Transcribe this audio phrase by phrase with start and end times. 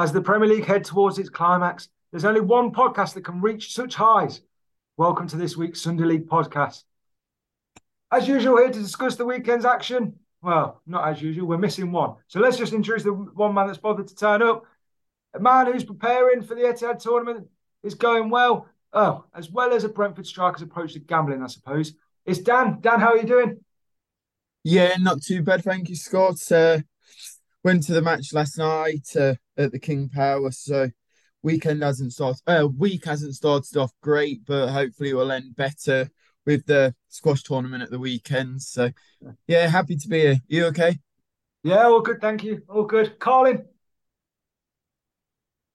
[0.00, 3.74] As the Premier League head towards its climax, there's only one podcast that can reach
[3.74, 4.40] such highs.
[4.96, 6.84] Welcome to this week's Sunday League podcast.
[8.10, 10.14] As usual, here to discuss the weekend's action.
[10.40, 12.14] Well, not as usual, we're missing one.
[12.28, 14.64] So let's just introduce the one man that's bothered to turn up.
[15.34, 17.48] A man who's preparing for the Etihad tournament
[17.82, 18.68] is going well.
[18.94, 21.92] Oh, as well as a Brentford striker's approach to gambling, I suppose.
[22.24, 22.78] It's Dan.
[22.80, 23.62] Dan, how are you doing?
[24.64, 26.40] Yeah, not too bad, thank you, Scott.
[26.50, 26.78] Uh,
[27.62, 30.90] went to the match last night uh, at the King Power, so
[31.42, 32.40] weekend hasn't started.
[32.46, 36.10] Uh, week hasn't started off great, but hopefully we'll end better
[36.46, 38.62] with the squash tournament at the weekend.
[38.62, 38.90] So,
[39.46, 40.36] yeah, happy to be here.
[40.48, 40.98] You okay?
[41.62, 42.62] Yeah, all good, thank you.
[42.68, 43.18] All good.
[43.18, 43.64] Colin.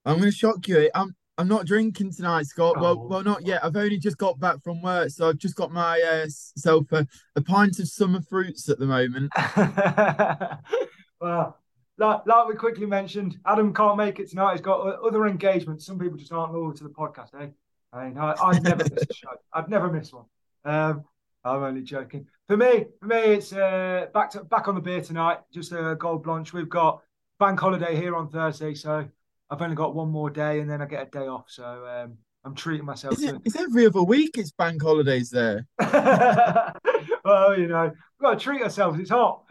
[0.04, 0.90] I'm going to shock you.
[0.94, 2.76] I'm I'm not drinking tonight, Scott.
[2.78, 2.82] Oh.
[2.82, 3.64] Well, well, not yet.
[3.64, 7.06] I've only just got back from work, so I've just got my uh, self a,
[7.36, 9.34] a pint of summer fruits at the moment.
[11.20, 11.60] well,
[11.98, 14.54] like, like we quickly mentioned, Adam can't make it tonight.
[14.54, 15.86] He's got other engagements.
[15.86, 17.48] Some people just aren't loyal to the podcast, eh?
[17.94, 19.30] I mean, I, would never miss a show.
[19.54, 20.26] I'd never miss one.
[20.66, 21.06] Um,
[21.46, 22.28] I'm only joking.
[22.48, 25.40] For me, for me, it's uh, back to back on the beer tonight.
[25.54, 26.52] Just a gold blanche.
[26.52, 27.02] We've got
[27.40, 29.08] bank holiday here on Thursday, so
[29.50, 31.46] I've only got one more day, and then I get a day off.
[31.48, 33.14] So um, I'm treating myself.
[33.14, 35.66] Is, it, is every other week it's bank holidays there?
[35.80, 39.00] well, you know, we've got to treat ourselves.
[39.00, 39.44] It's hot.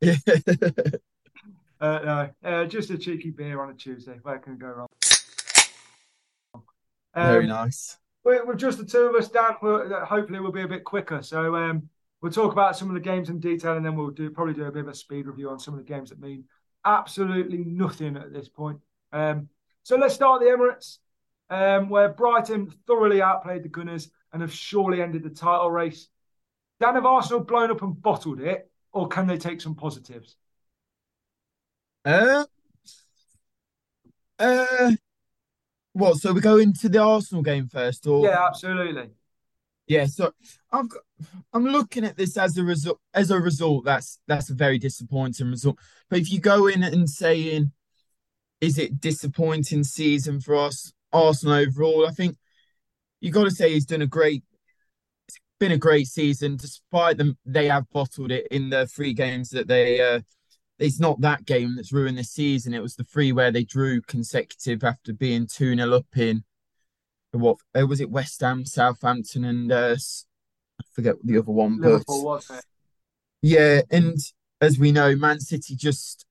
[0.00, 0.16] Yeah.
[1.80, 4.18] Uh, no, uh, just a cheeky beer on a Tuesday.
[4.22, 4.88] Where can go wrong?
[6.54, 6.62] Um,
[7.14, 7.96] Very nice.
[8.24, 11.22] We're just the two of us, Dan, uh, hopefully we'll be a bit quicker.
[11.22, 11.88] So um,
[12.20, 14.64] we'll talk about some of the games in detail, and then we'll do probably do
[14.64, 16.44] a bit of a speed review on some of the games that mean
[16.84, 18.80] absolutely nothing at this point.
[19.12, 19.48] Um,
[19.82, 20.98] so let's start the Emirates,
[21.48, 26.08] um, where Brighton thoroughly outplayed the Gunners and have surely ended the title race.
[26.80, 30.36] Dan, have Arsenal blown up and bottled it, or can they take some positives?
[32.04, 32.44] Uh,
[34.38, 34.92] uh,
[35.92, 36.16] what?
[36.16, 39.10] So we go into the Arsenal game first, or yeah, absolutely.
[39.86, 40.32] Yeah, so
[40.70, 41.00] I've got,
[41.52, 43.00] I'm looking at this as a result.
[43.14, 45.78] As a result, that's that's a very disappointing result.
[46.10, 47.72] But if you go in and saying,
[48.60, 52.06] is it disappointing season for us Arsenal overall?
[52.06, 52.36] I think
[53.20, 54.44] you got to say he's done a great.
[55.26, 57.38] It's been a great season, despite them.
[57.46, 60.20] They have bottled it in the three games that they uh,
[60.78, 62.74] it's not that game that's ruined the season.
[62.74, 66.44] It was the three where they drew consecutive after being 2 0 up in
[67.32, 69.96] what was it West Ham, Southampton, and uh,
[70.80, 71.78] I forget the other one.
[71.80, 72.04] But?
[73.42, 74.16] Yeah, and
[74.60, 76.26] as we know, Man City just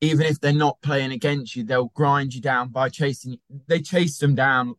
[0.00, 3.38] even if they're not playing against you, they'll grind you down by chasing.
[3.68, 4.74] They chased them down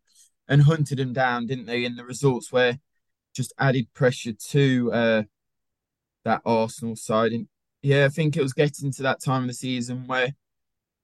[0.48, 1.86] and hunted them down, didn't they?
[1.86, 2.80] In the results where
[3.34, 5.24] just added pressure to uh,
[6.24, 7.32] that Arsenal side.
[7.32, 7.48] And
[7.86, 10.34] yeah, I think it was getting to that time of the season where I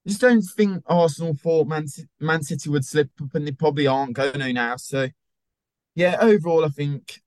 [0.07, 1.85] just don't think Arsenal thought Man,
[2.19, 4.77] Man City would slip up, and they probably aren't going to now.
[4.77, 5.07] So,
[5.93, 7.21] yeah, overall, I think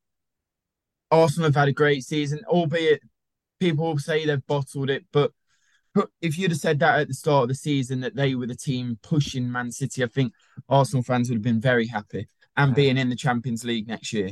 [1.08, 3.00] Arsenal have had a great season, albeit
[3.60, 5.04] people say they've bottled it.
[5.12, 5.30] But
[6.20, 8.56] if you'd have said that at the start of the season that they were the
[8.56, 10.32] team pushing Man City, I think
[10.68, 12.26] Arsenal fans would have been very happy
[12.56, 14.30] and being in the Champions League next year.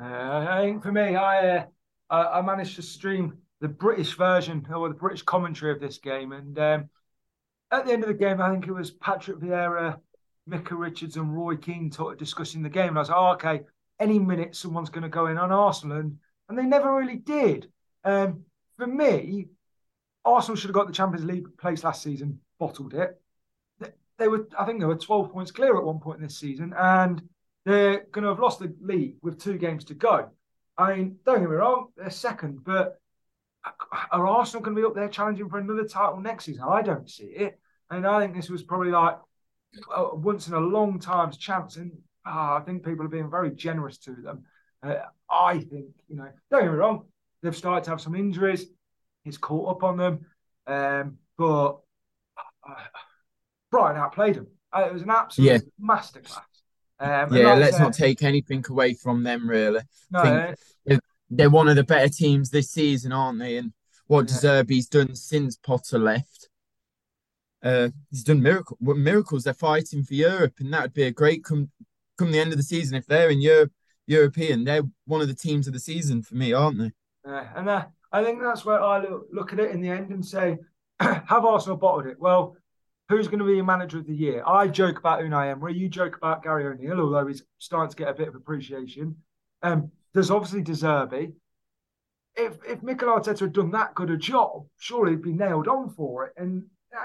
[0.00, 1.66] Uh, I think for me, I uh,
[2.08, 6.32] I managed to stream the British version or the British commentary of this game.
[6.32, 6.88] And um,
[7.70, 9.98] at the end of the game, I think it was Patrick Vieira,
[10.46, 12.90] Micah Richards, and Roy Keane talk, discussing the game.
[12.90, 13.60] And I was like, oh, okay,
[13.98, 15.98] any minute someone's going to go in on Arsenal.
[15.98, 16.18] And,
[16.48, 17.70] and they never really did.
[18.04, 18.44] Um,
[18.76, 19.48] for me,
[20.24, 23.20] Arsenal should have got the Champions League place last season, bottled it.
[23.80, 23.88] They,
[24.18, 26.74] they were, I think, they were 12 points clear at one point in this season.
[26.76, 27.22] And
[27.64, 30.30] they're going to have lost the league with two games to go.
[30.78, 33.00] I mean, don't get me wrong, they're second, but
[34.10, 36.64] are Arsenal going to be up there challenging for another title next season?
[36.68, 37.58] I don't see it.
[37.90, 39.18] And I think this was probably like
[39.94, 41.76] a once in a long time's chance.
[41.76, 41.92] And
[42.26, 44.44] uh, I think people are being very generous to them.
[44.82, 44.96] Uh,
[45.30, 47.06] I think, you know, don't get me wrong,
[47.42, 48.66] they've started to have some injuries.
[49.24, 50.26] He's caught up on them.
[50.66, 51.78] Um, but
[52.68, 52.74] uh,
[53.70, 54.46] Brighton outplayed them.
[54.72, 55.58] Uh, it was an absolute yeah.
[55.80, 56.40] masterclass.
[56.98, 59.80] Um, yeah, let's not take anything away from them, really.
[60.10, 60.54] No,
[61.30, 63.56] they're one of the better teams this season, aren't they?
[63.56, 63.72] And
[64.06, 64.36] what yeah.
[64.36, 66.48] Zerbi's done since Potter left,
[67.62, 69.44] uh, he's done miracle miracles.
[69.44, 71.70] They're fighting for Europe, and that would be a great come
[72.16, 73.72] come the end of the season if they're in Europe.
[74.06, 76.92] European, they're one of the teams of the season for me, aren't they?
[77.26, 80.24] Yeah, and uh, I think that's where I look, at it in the end and
[80.24, 80.58] say,
[81.00, 82.20] have Arsenal bottled it?
[82.20, 82.56] Well,
[83.08, 84.44] who's going to be your manager of the year?
[84.46, 88.08] I joke about Unai Emery, you joke about Gary O'Neill, although he's starting to get
[88.08, 89.16] a bit of appreciation.
[89.62, 91.34] Um, there's obviously De Zerbi.
[92.34, 95.90] If if Mikel Arteta had done that good a job, surely he'd be nailed on
[95.90, 96.32] for it.
[96.38, 96.64] And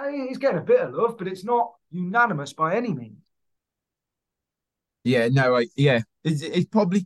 [0.09, 3.17] he's getting a bit of love, but it's not unanimous by any means.
[5.03, 7.05] Yeah, no, I, yeah, it's, it's probably.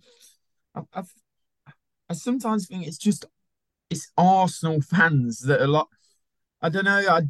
[0.75, 1.11] I, I've,
[2.07, 3.25] I sometimes think it's just
[3.89, 5.87] it's Arsenal fans that are like,
[6.61, 7.21] I don't know, I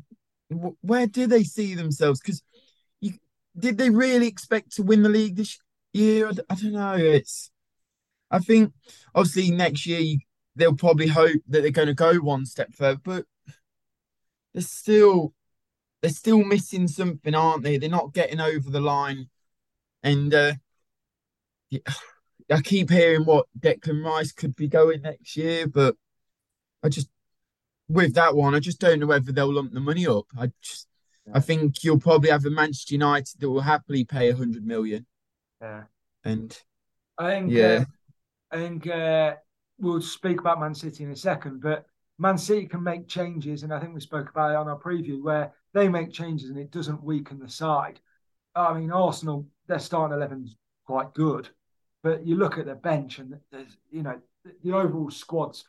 [0.81, 2.19] where do they see themselves?
[2.19, 2.43] Because
[2.99, 3.13] you
[3.57, 5.59] did they really expect to win the league this
[5.93, 6.27] year?
[6.27, 6.95] I, I don't know.
[6.95, 7.51] It's
[8.35, 8.73] I think
[9.13, 10.17] obviously next year
[10.57, 13.25] they'll probably hope that they're going to go one step further, but
[14.53, 15.33] they're still
[16.01, 17.77] they're still missing something, aren't they?
[17.77, 19.29] They're not getting over the line,
[20.03, 20.53] and uh,
[21.69, 21.79] yeah,
[22.51, 25.95] I keep hearing what Declan Rice could be going next year, but
[26.83, 27.07] I just
[27.87, 30.25] with that one, I just don't know whether they'll lump the money up.
[30.37, 30.87] I just
[31.33, 35.05] I think you'll probably have a Manchester United that will happily pay a hundred million.
[35.61, 35.83] Yeah,
[36.25, 36.61] and
[37.17, 37.85] I think yeah, uh,
[38.55, 39.35] I think uh,
[39.79, 41.85] we'll speak about Man City in a second, but
[42.17, 45.21] Man City can make changes, and I think we spoke about it on our preview
[45.21, 47.99] where they make changes and it doesn't weaken the side.
[48.55, 50.55] I mean, Arsenal, their starting eleven's
[50.85, 51.49] quite good,
[52.01, 54.21] but you look at the bench and there's, you know,
[54.63, 55.65] the overall squad's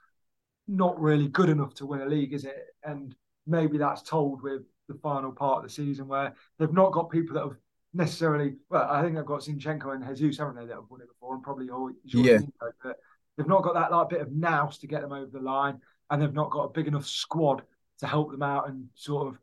[0.68, 2.66] not really good enough to win a league, is it?
[2.84, 3.16] And
[3.48, 7.34] maybe that's told with the final part of the season where they've not got people
[7.34, 7.56] that have
[7.96, 8.54] necessarily.
[8.68, 11.34] Well, I think they've got Zinchenko and Jesus, haven't they, that have won it before,
[11.34, 12.38] and probably all yeah.
[12.82, 12.96] but
[13.36, 16.20] they've not got that like bit of nous to get them over the line, and
[16.20, 17.62] they've not got a big enough squad
[17.98, 19.38] to help them out and sort of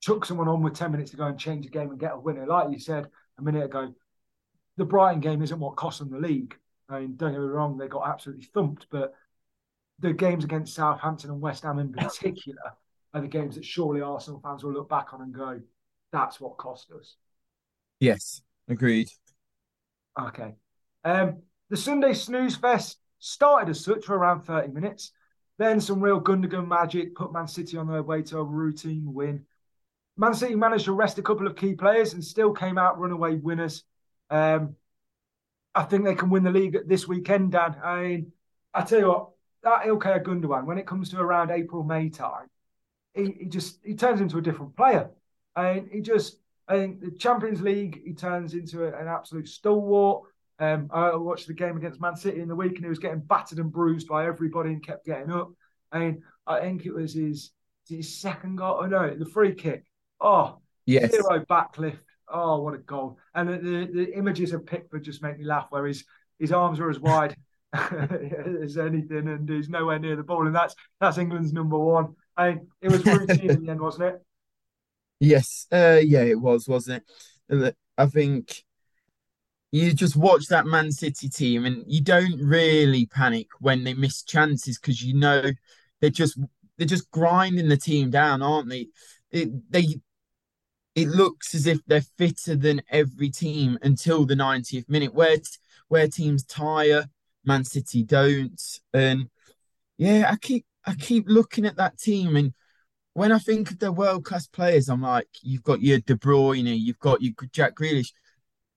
[0.00, 2.18] chuck someone on with ten minutes to go and change the game and get a
[2.18, 2.46] winner.
[2.46, 3.06] Like you said
[3.38, 3.94] a minute ago,
[4.76, 6.56] the Brighton game isn't what cost them the league.
[6.88, 9.12] I mean, don't get me wrong, they got absolutely thumped, but
[9.98, 12.74] the games against Southampton and West Ham in particular
[13.12, 15.60] are the games that surely Arsenal fans will look back on and go,
[16.12, 17.16] that's what cost us.
[18.00, 19.08] Yes, agreed.
[20.18, 20.54] Okay.
[21.04, 25.12] Um, the Sunday snooze fest started as such for around 30 minutes.
[25.58, 29.46] Then some real Gundogan magic put Man City on their way to a routine win.
[30.16, 33.36] Man City managed to rest a couple of key players and still came out runaway
[33.36, 33.84] winners.
[34.30, 34.76] Um,
[35.74, 37.76] I think they can win the league this weekend, Dan.
[37.82, 38.32] I mean,
[38.72, 39.28] I tell you what,
[39.62, 42.48] that Ilkay Gundogan, when it comes to around April, May time,
[43.14, 45.10] he, he just he turns into a different player.
[45.54, 50.22] And he just I think the Champions League he turns into a, an absolute stalwart.
[50.58, 53.20] Um, I watched the game against Man City in the week, and he was getting
[53.20, 55.50] battered and bruised by everybody and kept getting up.
[55.92, 57.50] I mean, I think it was his
[57.88, 58.80] his second goal.
[58.80, 59.84] Oh no, the free kick.
[60.20, 61.10] Oh, yes.
[61.12, 61.98] zero backlift.
[62.28, 63.18] Oh, what a goal!
[63.34, 66.04] And the, the, the images of Pickford just make me laugh, where his
[66.38, 67.36] his arms are as wide
[67.72, 72.14] as anything, and he's nowhere near the ball, and that's that's England's number one.
[72.36, 74.25] I mean, it was routine in the end, wasn't it?
[75.20, 77.02] Yes, uh, yeah, it was, wasn't
[77.48, 77.76] it?
[77.96, 78.64] I think
[79.72, 84.22] you just watch that Man City team, and you don't really panic when they miss
[84.22, 85.42] chances because you know
[86.00, 86.38] they're just
[86.78, 88.88] they're just grinding the team down, aren't they?
[89.30, 89.96] It, they
[90.94, 95.36] it looks as if they're fitter than every team until the 90th minute, where
[95.88, 97.06] where teams tire
[97.44, 98.60] Man City don't.
[98.94, 99.28] And
[99.98, 102.54] yeah, I keep I keep looking at that team, and
[103.16, 106.78] when I think of the world class players, I'm like, you've got your De Bruyne,
[106.78, 108.12] you've got your Jack Grealish,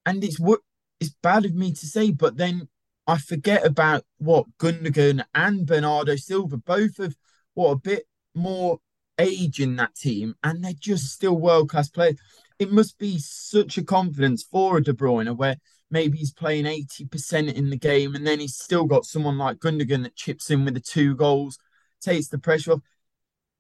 [0.06, 0.62] and it's what
[1.02, 2.70] it's bad of me to say, but then
[3.06, 7.16] I forget about what Gundogan and Bernardo Silva both have
[7.54, 8.04] what a bit
[8.34, 8.80] more
[9.18, 12.16] age in that team, and they're just still world class players.
[12.60, 15.58] It must be such a confidence for a De Bruyne where
[15.92, 20.04] maybe he's playing 80% in the game, and then he's still got someone like Gundogan
[20.04, 21.60] that chips in with the two goals,
[22.00, 22.80] takes the pressure off.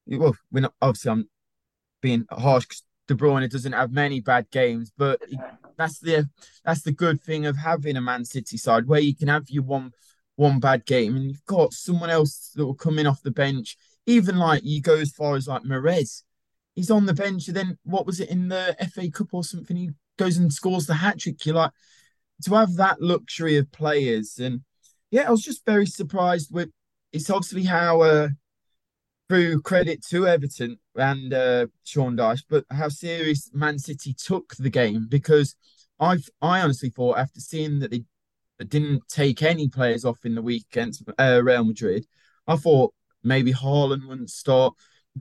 [0.10, 1.30] Well, we're not obviously I'm
[2.02, 5.22] being harsh because De Bruyne doesn't have many bad games, but
[5.78, 6.28] that's the
[6.64, 9.64] that's the good thing of having a Man City side where you can have your
[9.64, 9.92] one
[10.36, 13.78] one bad game and you've got someone else that will come in off the bench.
[14.06, 16.24] Even like you go as far as like Mahrez,
[16.76, 19.76] he's on the bench, and then what was it in the FA Cup or something?
[19.76, 21.46] He goes and scores the hat trick.
[21.46, 21.72] You're like,
[22.44, 24.38] to have that luxury of players.
[24.40, 24.62] And
[25.12, 26.70] yeah, I was just very surprised with
[27.12, 28.30] it's obviously how uh
[29.30, 34.72] through credit to Everton and uh, Sean Dyche, but how serious Man City took the
[34.72, 35.56] game because
[36.00, 38.04] I've I honestly thought after seeing that they
[38.66, 42.08] didn't take any players off in the week against uh, Real Madrid,
[42.48, 42.94] I thought
[43.24, 44.74] maybe Haaland wouldn't start.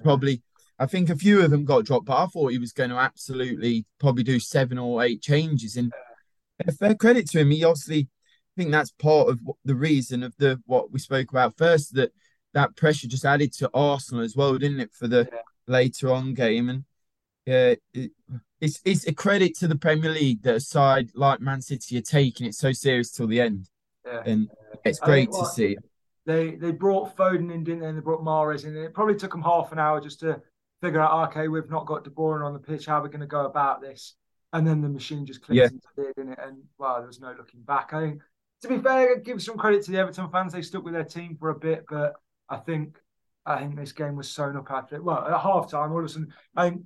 [0.02, 0.42] Probably,
[0.78, 2.96] I think a few of them got dropped, but I thought he was going to
[2.96, 5.76] absolutely probably do seven or eight changes.
[5.76, 5.92] And
[6.78, 7.50] fair credit to him.
[7.50, 11.58] He obviously, I think that's part of the reason of the what we spoke about
[11.58, 12.12] first that
[12.58, 15.38] that pressure just added to Arsenal as well, didn't it, for the yeah.
[15.66, 16.68] later on game?
[16.68, 16.84] And
[17.46, 18.10] yeah, it,
[18.60, 22.02] it's it's a credit to the Premier League that a side like Man City are
[22.02, 23.68] taking it so serious till the end.
[24.04, 24.22] Yeah.
[24.26, 24.50] And
[24.84, 25.76] it's great to see.
[26.26, 27.86] They they brought Foden in, didn't they?
[27.86, 28.76] And they brought Mahrez in.
[28.76, 30.42] And it probably took them half an hour just to
[30.82, 32.86] figure out, okay, we've not got De Bruyne on the pitch.
[32.86, 34.14] How are we going to go about this?
[34.52, 35.64] And then the machine just clicked Yeah.
[35.64, 36.38] into gear, didn't it?
[36.42, 37.92] And well, there was no looking back.
[37.92, 38.22] I think,
[38.62, 40.52] to be fair, give some credit to the Everton fans.
[40.52, 42.14] They stuck with their team for a bit, but
[42.48, 42.98] I think
[43.46, 45.04] I think this game was sewn up after it.
[45.04, 46.82] Well, at half time, all of a sudden, I think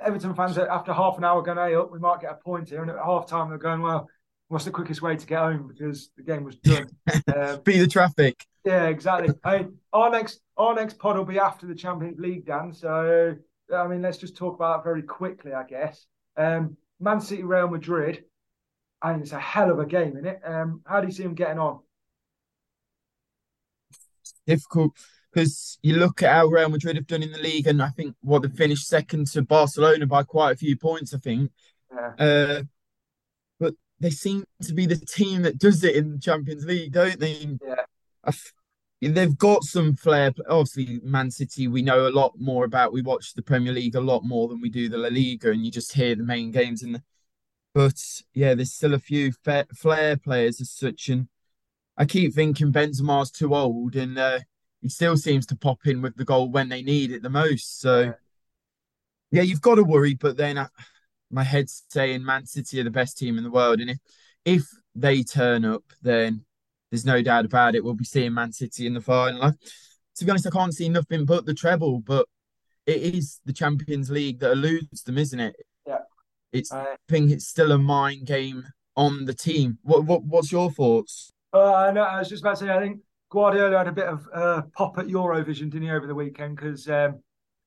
[0.00, 2.82] Everton fans after half an hour going, hey, up, we might get a point here.
[2.82, 4.08] And at half time, they're going, well,
[4.48, 5.68] what's the quickest way to get home?
[5.68, 6.88] Because the game was done.
[7.36, 8.44] um, Be the traffic.
[8.64, 9.34] yeah, exactly.
[9.44, 12.72] I mean, our next our next pod will be after the Champions League, Dan.
[12.72, 13.36] So
[13.74, 16.06] I mean, let's just talk about that very quickly, I guess.
[16.36, 18.24] Um, Man City, Real Madrid.
[19.02, 20.40] I think it's a hell of a game, isn't it?
[20.44, 21.80] Um, how do you see them getting on?
[24.46, 24.92] Difficult
[25.32, 28.16] because you look at how Real Madrid have done in the league, and I think
[28.20, 31.14] what they finished second to Barcelona by quite a few points.
[31.14, 31.52] I think,
[31.92, 32.12] Yeah.
[32.18, 32.62] uh,
[33.60, 37.20] but they seem to be the team that does it in the Champions League, don't
[37.20, 37.56] they?
[37.64, 38.32] Yeah.
[39.02, 40.32] They've got some flair.
[40.48, 42.92] Obviously, Man City we know a lot more about.
[42.92, 45.64] We watch the Premier League a lot more than we do the La Liga, and
[45.64, 47.02] you just hear the main games in the.
[47.72, 47.98] But
[48.34, 51.28] yeah, there's still a few flair players as such, and
[52.00, 54.38] I keep thinking Benzema's too old, and uh,
[54.80, 57.78] he still seems to pop in with the goal when they need it the most.
[57.78, 58.12] So, Yeah.
[59.30, 60.14] yeah, you've got to worry.
[60.14, 60.68] But then I,
[61.30, 63.98] my head's saying Man City are the best team in the world, and if
[64.46, 64.64] if
[64.94, 66.46] they turn up, then
[66.90, 67.84] there's no doubt about it.
[67.84, 69.42] We'll be seeing Man City in the final.
[69.42, 69.50] I,
[70.16, 72.26] to be honest, I can't see nothing but the treble, but
[72.86, 75.54] it is the Champions League that eludes them, isn't it?
[75.86, 75.98] Yeah.
[76.50, 78.64] It's I think it's still a mind game
[78.96, 79.78] on the team.
[79.82, 81.30] What what what's your thoughts?
[81.52, 82.02] Uh, I know.
[82.02, 82.70] I was just about to say.
[82.70, 86.14] I think Guardiola had a bit of uh, pop at Eurovision, didn't he, over the
[86.14, 86.56] weekend?
[86.56, 87.20] Because um,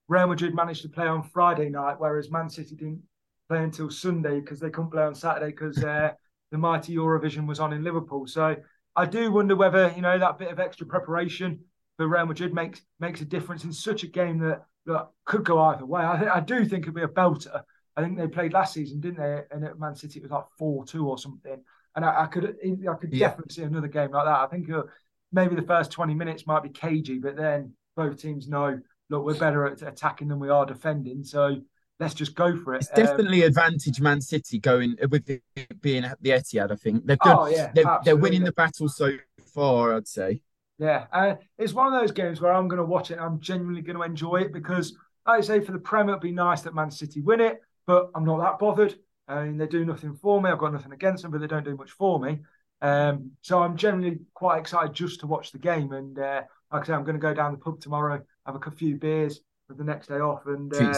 [0.07, 3.01] Real Madrid managed to play on Friday night, whereas Man City didn't
[3.49, 6.11] play until Sunday because they couldn't play on Saturday because uh,
[6.51, 8.25] the mighty Eurovision was on in Liverpool.
[8.27, 8.55] So
[8.95, 11.59] I do wonder whether you know that bit of extra preparation
[11.97, 15.59] for Real Madrid makes makes a difference in such a game that that could go
[15.59, 16.03] either way.
[16.03, 17.63] I, th- I do think it'll be a belter.
[17.95, 19.41] I think they played last season, didn't they?
[19.51, 21.61] And at Man City it was like four two or something.
[21.95, 23.29] And I, I could I could Yeah.
[23.29, 24.39] definitely see another game like that.
[24.39, 24.83] I think uh,
[25.31, 29.37] maybe the first twenty minutes might be cagey, but then both teams know look we're
[29.37, 31.23] better at attacking than we are defending.
[31.23, 31.57] So
[31.99, 32.81] let's just go for it.
[32.81, 35.43] It's Um, definitely advantage Man City going with it
[35.81, 36.71] being at the Etihad.
[36.71, 37.37] I think they've done.
[37.39, 39.11] oh yeah, they're, they're winning the battle so
[39.53, 39.95] far.
[39.95, 40.41] I'd say.
[40.79, 43.15] Yeah, uh, it's one of those games where I'm going to watch it.
[43.15, 46.19] and I'm genuinely going to enjoy it because, like I say, for the Prem, it'd
[46.21, 48.95] be nice that Man City win it, but I'm not that bothered.
[49.27, 50.49] I mean, they do nothing for me.
[50.49, 52.39] I've got nothing against them, but they don't do much for me.
[52.81, 55.93] Um, so I'm generally quite excited just to watch the game.
[55.93, 58.71] And uh, like I say, I'm going to go down the pub tomorrow, have a
[58.71, 60.93] few beers for the next day off, and uh,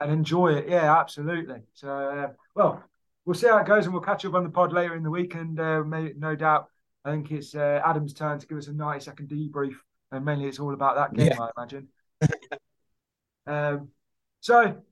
[0.00, 0.68] and enjoy it.
[0.68, 1.60] Yeah, absolutely.
[1.74, 2.82] So, uh, well,
[3.24, 5.10] we'll see how it goes, and we'll catch up on the pod later in the
[5.10, 5.36] week.
[5.36, 6.66] And uh, may, no doubt,
[7.04, 9.74] I think it's uh, Adam's turn to give us a 90 second debrief,
[10.10, 11.40] and mainly it's all about that game, Yeah.
[11.40, 11.88] I imagine.
[13.46, 13.88] um,
[14.40, 14.82] so,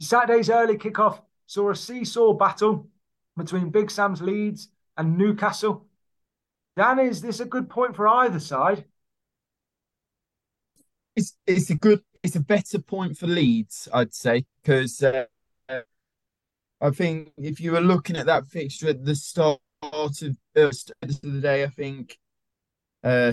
[0.00, 1.20] Saturday's early kickoff
[1.52, 2.88] saw a seesaw battle
[3.36, 5.86] between Big Sam's Leeds and Newcastle.
[6.76, 8.86] Dan, is this a good point for either side?
[11.14, 12.00] It's it's a good.
[12.22, 15.24] It's a better point for Leeds, I'd say, because uh,
[16.80, 20.16] I think if you were looking at that fixture at the start of,
[20.56, 22.16] uh, of the day, I think
[23.04, 23.32] uh,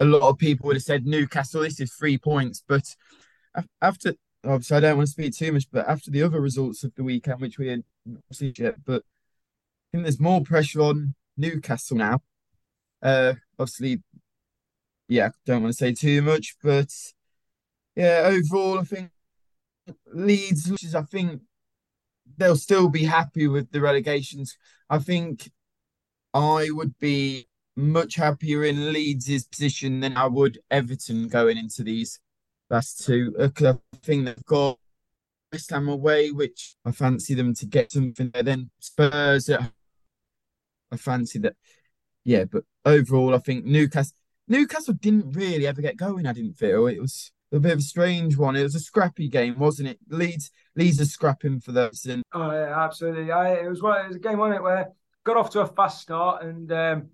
[0.00, 1.62] a lot of people would have said Newcastle.
[1.62, 2.94] This is three points, but
[3.80, 6.94] after obviously I don't want to speak too much, but after the other results of
[6.94, 11.96] the weekend, which we had not yet, but I think there's more pressure on Newcastle
[11.96, 12.22] now.
[13.02, 14.02] Uh, obviously,
[15.08, 16.92] yeah, don't want to say too much, but
[17.96, 19.10] yeah, overall, I think
[20.12, 21.42] Leeds, which is I think
[22.36, 24.56] they'll still be happy with the relegations.
[24.88, 25.50] I think
[26.32, 32.20] I would be much happier in Leeds' position than I would Everton going into these
[32.70, 33.34] last two.
[33.38, 34.78] Uh, I think they've got
[35.52, 38.42] West Ham away, which I fancy them to get something there.
[38.42, 41.56] Then Spurs I fancy that.
[42.24, 44.16] Yeah, but overall, I think Newcastle
[44.48, 46.26] Newcastle didn't really ever get going.
[46.26, 48.56] I didn't feel it was a bit of a strange one.
[48.56, 49.98] It was a scrappy game, wasn't it?
[50.08, 53.30] Leeds Leeds are scrapping for those, and Oh yeah, absolutely.
[53.30, 54.04] I, it was one.
[54.04, 54.88] It was a game on it where
[55.24, 57.08] got off to a fast start and um,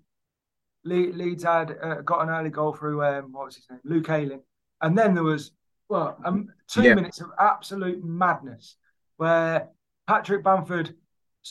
[0.83, 4.09] Le- Leeds had uh, got an early goal through um, what was his name, Luke
[4.09, 4.41] Ayling,
[4.81, 5.51] and then there was
[5.89, 6.95] well um, two Yeah.
[6.95, 8.77] minutes of absolute madness
[9.17, 9.69] where
[10.07, 10.95] Patrick Bamford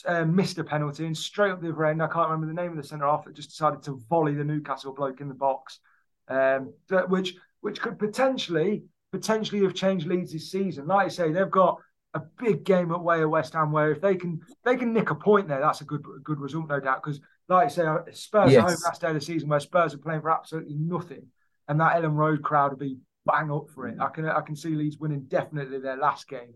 [0.05, 2.01] uh, missed a penalty and straight up the other end.
[2.01, 4.43] I can't remember the name of the centre half that just decided to volley the
[4.43, 5.79] Newcastle bloke in the box,
[6.27, 6.73] um,
[7.07, 10.87] which which could potentially potentially have changed Leeds' this season.
[10.87, 11.77] Like I say, they've got
[12.13, 15.09] a big game at way of West Ham where if they can they can nick
[15.11, 17.03] a point there, that's a good good result, no doubt.
[17.03, 17.19] Because
[17.49, 17.83] like I say,
[18.13, 18.57] Spurs Yes.
[18.57, 21.27] at home last day of the season where Spurs are playing for absolutely nothing,
[21.67, 23.97] and that Elland Road crowd will be bang up for it.
[23.99, 26.55] I can I can see Leeds winning definitely their last game.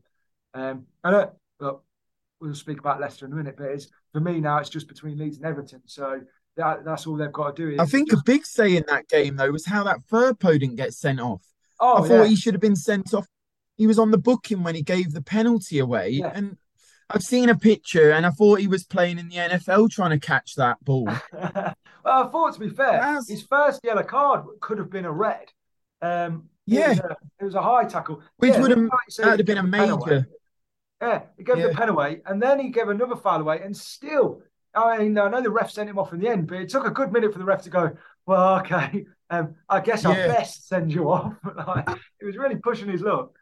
[0.54, 1.28] Um, and uh,
[1.60, 1.84] look,
[2.40, 5.18] we'll speak about Leicester in a minute, but it's for me now it's just between
[5.18, 5.82] Leeds and Everton.
[5.86, 6.22] So
[6.58, 7.82] that, that's all they've got to do.
[7.82, 8.22] I think just...
[8.22, 11.44] a big say in that game though was how that Firpo didn't get sent off.
[11.80, 12.28] Oh, I thought yeah.
[12.28, 13.28] he should have been sent off.
[13.78, 16.32] He was on the booking when he gave the penalty away, Yeah.
[16.34, 16.58] and
[17.10, 20.26] I've seen a picture, and I thought he was playing in the NFL trying to
[20.26, 21.06] catch that ball.
[21.34, 25.12] well, I thought to be fair, That's- his first yellow card could have been a
[25.12, 25.52] red.
[26.02, 26.86] Um, it Yeah.
[26.86, 29.40] was a, it was a high tackle, Which Yeah, would have like you say, that'd
[29.40, 30.14] have been a gave the pen away.
[30.14, 30.28] major.
[31.02, 31.64] Yeah, he gave Yeah.
[31.64, 34.42] the pen away, and then he gave another foul away, and still,
[34.76, 36.86] I mean, I know the ref sent him off in the end, but it took
[36.86, 40.26] a good minute for the ref to go, well, okay, um, I guess I Yeah.
[40.26, 41.34] best send you off.
[41.68, 41.90] like,
[42.22, 43.34] it was really pushing his luck.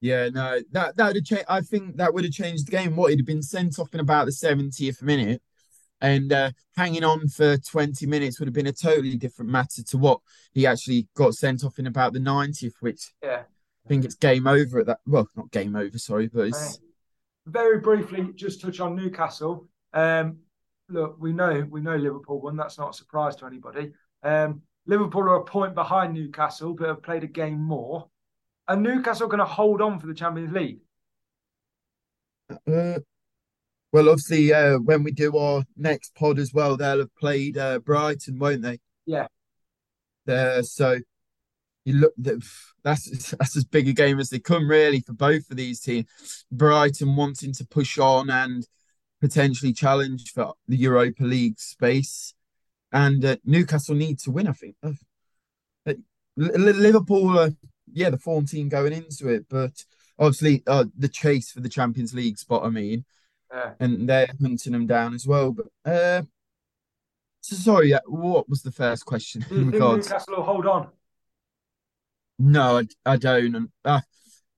[0.00, 1.44] Yeah, no, that that would have changed.
[1.48, 2.96] I think that would have changed the game.
[2.96, 5.42] What he'd have been sent off in about the seventieth minute,
[6.00, 9.98] and uh, hanging on for twenty minutes would have been a totally different matter to
[9.98, 10.20] what
[10.52, 13.42] he actually got sent off in about the ninetieth, which Yeah.
[13.84, 15.00] I think it's game over at that.
[15.06, 16.78] Well, not game over, sorry, but it's
[17.46, 19.68] Very briefly, just touch on Newcastle.
[19.92, 20.38] Um,
[20.88, 22.56] look, we know we know Liverpool won.
[22.56, 23.92] That's not a surprise to anybody.
[24.22, 28.08] Um, Liverpool are a point behind Newcastle, but have played a game more.
[28.68, 30.80] And Newcastle going to hold on for the Champions League.
[32.66, 32.98] Uh,
[33.92, 37.80] well, obviously, uh, when we do our next pod as well, they'll have played uh,
[37.80, 38.78] Brighton, won't they?
[39.06, 39.26] Yeah.
[40.28, 40.98] Uh, so
[41.84, 42.42] you look that
[42.84, 46.06] that's that's as big a game as they come really for both of these teams.
[46.52, 48.66] Brighton wanting to push on and
[49.20, 52.34] potentially challenge for the Europa League space,
[52.92, 54.46] and uh, Newcastle need to win.
[54.46, 54.76] I think.
[54.82, 54.92] Uh,
[55.86, 55.94] uh,
[56.36, 57.50] Li- Li- Liverpool, uh,
[57.92, 59.84] yeah, the form team going into it, but
[60.18, 62.64] obviously uh, the chase for the Champions League spot.
[62.64, 63.04] I mean,
[63.52, 63.72] Yeah.
[63.80, 65.52] and they're hunting them down as well.
[65.52, 66.22] But uh,
[67.40, 69.82] so sorry, uh, what was the first question Do you think?
[69.82, 70.88] Newcastle will hold on?
[72.38, 73.54] No, I, I don't.
[73.54, 74.00] And, uh,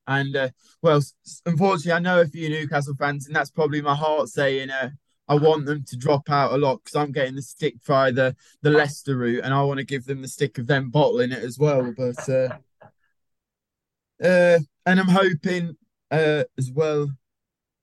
[0.07, 0.49] and uh,
[0.83, 1.01] well,
[1.47, 4.91] unfortunately, I know a few Newcastle fans, and that's probably my heart saying uh,
[5.29, 8.37] I want them to drop out a lot because I'm getting the stick via the
[8.63, 11.43] the Leicester route, and I want to give them the stick of them bottling it
[11.43, 11.95] as well.
[11.97, 12.59] But uh,
[14.25, 15.77] uh, and I'm hoping
[16.11, 17.09] uh, as well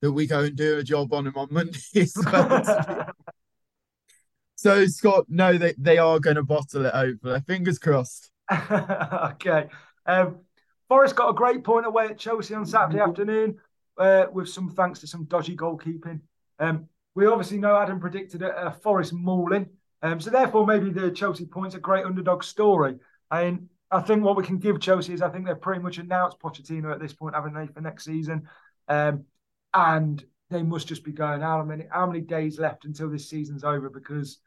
[0.01, 3.05] that we go and do a job on him on Monday as well.
[4.55, 7.41] so Scott, no, they they are going to bottle it over.
[7.41, 8.31] Fingers crossed.
[8.71, 9.67] okay.
[10.05, 10.39] Um,
[10.87, 13.57] Forest got a great point away at Chelsea on Saturday afternoon,
[13.97, 16.21] uh, with some thanks to some dodgy goalkeeping.
[16.57, 19.67] Um, we obviously know Adam predicted a, a Forest mauling,
[20.01, 22.95] um, so therefore maybe the Chelsea points a great underdog story.
[23.29, 26.39] And I think what we can give Chelsea is I think they've pretty much announced
[26.39, 28.47] Pochettino at this point, haven't they, for next season?
[28.87, 29.25] Um,
[29.73, 33.63] and they must just be going how many how many days left until this season's
[33.63, 34.39] over because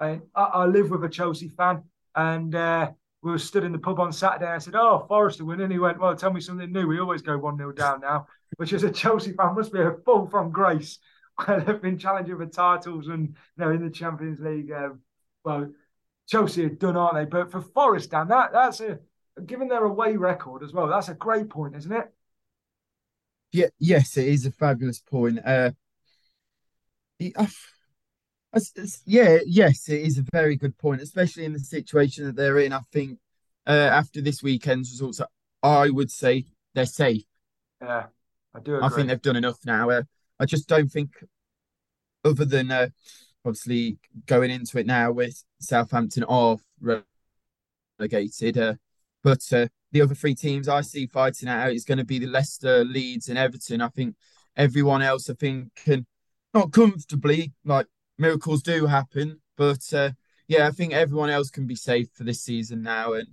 [0.00, 1.84] I, I, live with a Chelsea fan
[2.14, 2.54] and.
[2.54, 2.90] Uh,
[3.24, 4.50] we were stood in the pub on Saturday.
[4.50, 6.86] I said, "Oh, Forest are winning." He went, "Well, tell me something new.
[6.86, 9.92] We always go one 0 down now." Which, as a Chelsea fan, must be a
[10.04, 10.98] fall from grace.
[11.48, 14.70] They've been challenging for titles and you know in the Champions League.
[14.70, 15.00] Um,
[15.42, 15.72] well,
[16.28, 17.24] Chelsea are done, aren't they?
[17.24, 18.98] But for Forest, Dan, that that's a
[19.46, 20.86] given their away record as well.
[20.86, 22.12] That's a great point, isn't it?
[23.54, 25.38] Yeah, yes, it is a fabulous point.
[25.46, 25.70] Uh,
[27.20, 27.46] I-
[28.52, 28.60] I-
[29.06, 32.72] yeah, yes, it is a very good point, especially in the situation that they're in.
[32.72, 33.20] I think
[33.64, 35.20] uh, after this weekend's results,
[35.62, 37.22] I would say they're safe.
[37.80, 38.06] Yeah,
[38.52, 39.88] I do I think they've done enough now.
[39.88, 40.02] Uh,
[40.40, 41.12] I just don't think,
[42.24, 42.88] other than uh,
[43.44, 46.60] obviously going into it now with Southampton off
[48.00, 48.74] relegated, uh,
[49.24, 52.26] but uh, the other three teams I see fighting out is going to be the
[52.26, 53.80] Leicester, Leeds, and Everton.
[53.80, 54.14] I think
[54.54, 56.06] everyone else, I think, can
[56.52, 57.86] not comfortably, like
[58.18, 60.10] miracles do happen, but uh,
[60.46, 63.14] yeah, I think everyone else can be safe for this season now.
[63.14, 63.28] And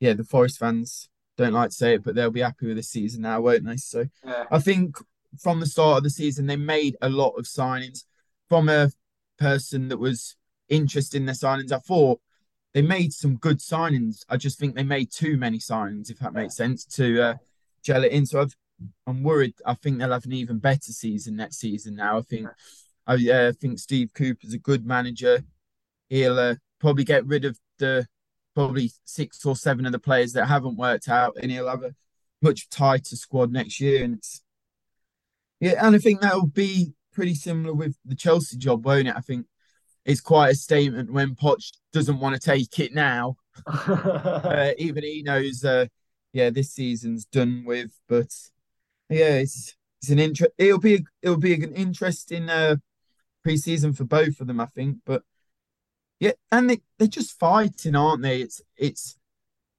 [0.00, 2.90] yeah, the Forest fans don't like to say it, but they'll be happy with this
[2.90, 3.76] season now, won't they?
[3.76, 4.96] So yeah, I think
[5.38, 8.04] from the start of the season, they made a lot of signings.
[8.48, 8.90] From a
[9.38, 10.34] person that was
[10.68, 12.20] interested in their signings, I thought
[12.74, 14.24] they made some good signings.
[14.28, 17.34] I just think they made too many signings, if that makes sense, to uh,
[17.82, 18.26] gel it in.
[18.26, 18.56] So I've,
[19.06, 19.54] I'm worried.
[19.66, 22.18] I think they'll have an even better season next season now.
[22.18, 22.48] I think
[23.06, 25.42] I uh, think Steve Cooper's a good manager.
[26.08, 28.06] He'll uh, probably get rid of the
[28.54, 31.94] probably six or seven of the players that haven't worked out, and he'll have a
[32.40, 34.04] much tighter squad next year.
[34.04, 34.22] And
[35.58, 39.14] yeah, and I think that'll be pretty similar with the Chelsea job, won't it?
[39.16, 39.46] I think
[40.04, 43.36] it's quite a statement when Poch doesn't want to take it now.
[43.66, 45.86] Uh, even he knows, uh,
[46.32, 47.90] yeah, this season's done with.
[48.08, 48.28] But
[49.08, 50.52] yeah, it's it's an interest.
[50.58, 52.76] It'll be a, it'll be an interesting uh,
[53.42, 54.98] pre-season for both of them, I think.
[55.04, 55.22] But
[56.20, 58.40] yeah, and they they're just fighting, aren't they?
[58.40, 59.18] It's it's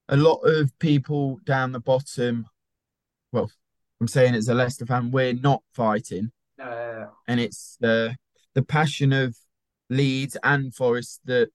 [0.08, 2.46] a lot of people down the bottom.
[3.32, 3.50] Well,
[4.00, 8.16] I'm saying as a Leicester fan, we're not fighting, Uh, and it's the
[8.54, 9.36] the passion of
[9.92, 11.50] Leeds and Forest that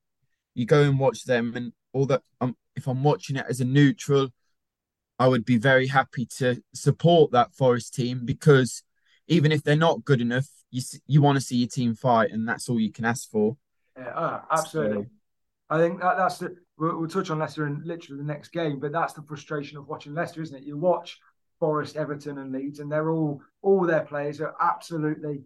[0.54, 2.22] you go and watch them, and all that.
[2.42, 4.30] Um, if I'm watching it as a neutral,
[5.20, 8.84] I would be very happy to support that Forest team because
[9.28, 12.48] even if they're not good enough, you you want to see your team fight, and
[12.48, 13.58] that's all you can ask for.
[13.98, 15.04] yeah, oh, absolutely.
[15.04, 15.10] So,
[15.70, 18.80] I think that, that's the we'll, we'll, touch on Leicester in literally the next game,
[18.80, 20.64] but that's the frustration of watching Leicester, isn't it?
[20.64, 21.20] You watch
[21.60, 25.42] Forest, Everton, and Leeds, and they're all all their players are absolutely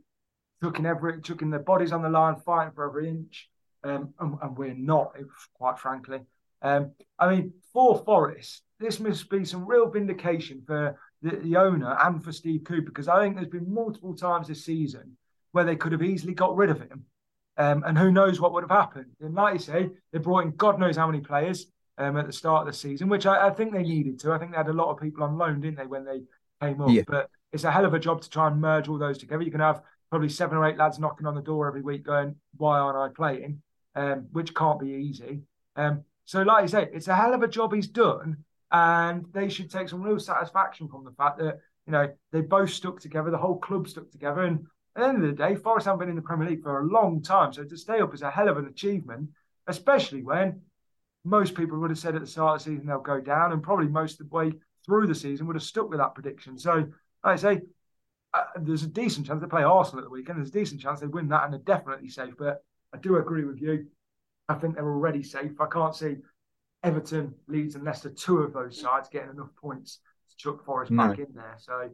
[0.61, 3.49] chucking every chucking their bodies on the line, fighting for every inch,
[3.83, 5.15] um, and, and, we're not,
[5.53, 6.19] quite frankly.
[6.61, 11.97] Um, I mean, for Forest, this must be some real vindication for the, the owner
[12.01, 15.17] and for Steve Cooper because I think there's been multiple times this season
[15.51, 17.05] where they could have easily got rid of him
[17.57, 19.11] um, and who knows what would have happened.
[19.19, 22.33] And like you say, they brought in God knows how many players um, at the
[22.33, 24.31] start of the season, which I, I, think they needed to.
[24.31, 26.21] I think they had a lot of people on loan, didn't they, when they
[26.61, 26.89] came up?
[26.89, 27.03] Yeah.
[27.07, 29.43] But it's a hell of a job to try and merge all those together.
[29.43, 32.35] You can have probably seven or eight lads knocking on the door every week going,
[32.57, 33.61] why aren't I playing?
[33.95, 35.41] Um, which can't be easy.
[35.75, 38.37] Um, so, like I say, it's a hell of a job he's done.
[38.71, 42.69] And they should take some real satisfaction from the fact that, you know, they both
[42.69, 44.43] stuck together, the whole club stuck together.
[44.43, 46.81] And at the end of the day, Forest haven't been in the Premier League for
[46.81, 47.51] a long time.
[47.51, 49.29] So to stay up is a hell of an achievement,
[49.67, 50.61] especially when
[51.23, 53.63] most people would have said at the start of the season they'll go down, and
[53.63, 54.53] probably most of the way
[54.85, 56.57] through the season would have stuck with that prediction.
[56.57, 56.87] So, like
[57.23, 57.61] I say,
[58.33, 60.37] uh, there's a decent chance they play Arsenal at the weekend.
[60.37, 62.33] There's a decent chance they win that, and they're definitely safe.
[62.37, 62.63] But
[62.93, 63.87] I do agree with you.
[64.49, 65.59] I think they're already safe.
[65.59, 66.17] I can't see
[66.83, 71.07] Everton, Leeds, and Leicester, two of those sides, getting enough points to chuck Forest no.
[71.07, 71.55] back in there.
[71.59, 71.89] So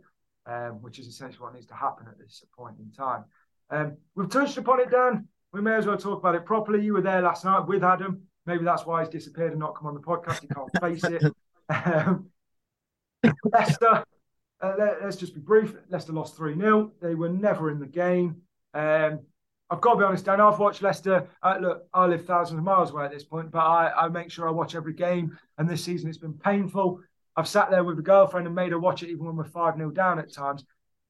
[0.47, 3.25] um, which is essentially what needs to happen at this point in time.
[3.69, 5.27] Um, we've touched upon it, Dan.
[5.51, 6.83] We may as well talk about it properly.
[6.83, 8.21] You were there last night with Adam.
[8.45, 10.41] Maybe that's why he's disappeared and not come on the podcast.
[10.41, 11.23] He can't face it.
[11.69, 12.29] Um,
[13.51, 14.05] Leicester,
[14.61, 15.75] uh, let, us just be brief.
[15.89, 16.91] Leicester lost 3 0.
[17.01, 18.41] They were never in the game.
[18.73, 19.19] Um,
[19.69, 20.39] I've got to be honest, Dan.
[20.39, 21.27] I've watched Leicester.
[21.43, 24.31] Uh, look, I live thousands of miles away at this point, but I, I, make
[24.31, 25.37] sure I watch every game.
[25.57, 27.01] And this season, it's been painful.
[27.35, 29.75] I've sat there with a girlfriend and made her watch it even when we're 5
[29.75, 30.63] 0 down at times.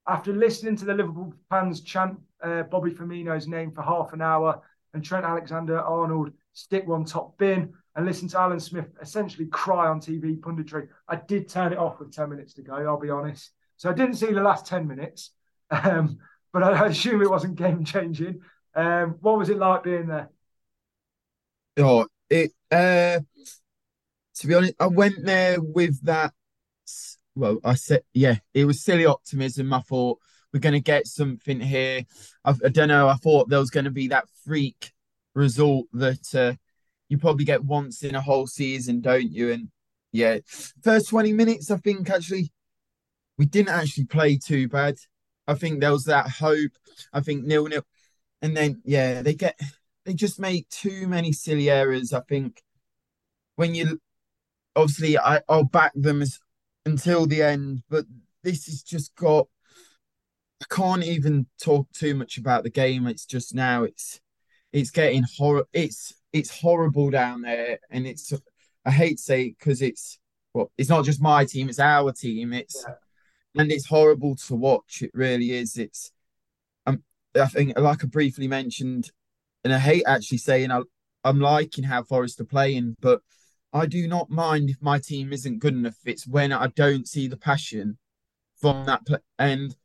[0.08, 4.62] After listening to the Liverpool fans chant uh, Bobby Firmino's name for half an hour
[4.94, 9.88] and Trent Alexander Arnold stick one top bin and listen to Alan Smith essentially cry
[9.88, 13.10] on TV punditry, I did turn it off with 10 minutes to go, I'll be
[13.10, 13.52] honest.
[13.76, 15.32] So I didn't see the last 10 minutes,
[15.72, 16.20] um,
[16.54, 18.42] but I assume it wasn't game changing.
[18.74, 20.30] Um, what was it like being there?
[21.78, 22.52] Oh, it.
[22.72, 23.20] Uh
[24.40, 26.34] to be honest, I went there with that.
[27.36, 29.74] Well, I said, yeah, it was silly optimism.
[29.74, 30.20] I thought
[30.54, 32.06] we're going to get something here.
[32.44, 33.08] I, I, don't know.
[33.08, 34.92] I thought there was going to be that freak
[35.34, 36.54] result that uh,
[37.10, 39.52] you probably get once in a whole season, don't you?
[39.52, 39.70] And
[40.12, 40.40] yeah,
[40.84, 42.52] first 20 minutes, I think actually
[43.38, 44.96] we didn't actually play too bad.
[45.48, 46.72] I think there was that hope.
[47.14, 47.84] I think nil nil.
[48.42, 49.60] And then, yeah, they get,
[50.06, 52.14] they just make too many silly errors.
[52.14, 52.62] I think
[53.56, 54.00] when you
[54.76, 56.40] obviously I, I'll back them as,
[56.86, 58.06] until the end, but
[58.44, 59.48] this has just got
[60.62, 63.08] I can't even talk too much about the game.
[63.08, 64.22] It's just now it's
[64.72, 68.34] it's getting horror it's it's horrible down there and it's
[68.86, 70.20] I hate to say because it's
[70.54, 72.54] well it's not just my team, it's our team.
[72.54, 73.62] It's yeah.
[73.62, 75.02] and it's horrible to watch.
[75.02, 75.78] It really is.
[75.78, 76.12] It's
[76.86, 77.04] um
[77.36, 79.12] I think like I briefly mentioned,
[79.64, 80.82] and I hate actually saying I
[81.24, 83.22] I'm liking how Forest are playing, but
[83.74, 85.98] I do not mind if my team isn't good enough.
[86.06, 87.98] It's when I don't see the passion
[88.60, 89.76] from that, play- and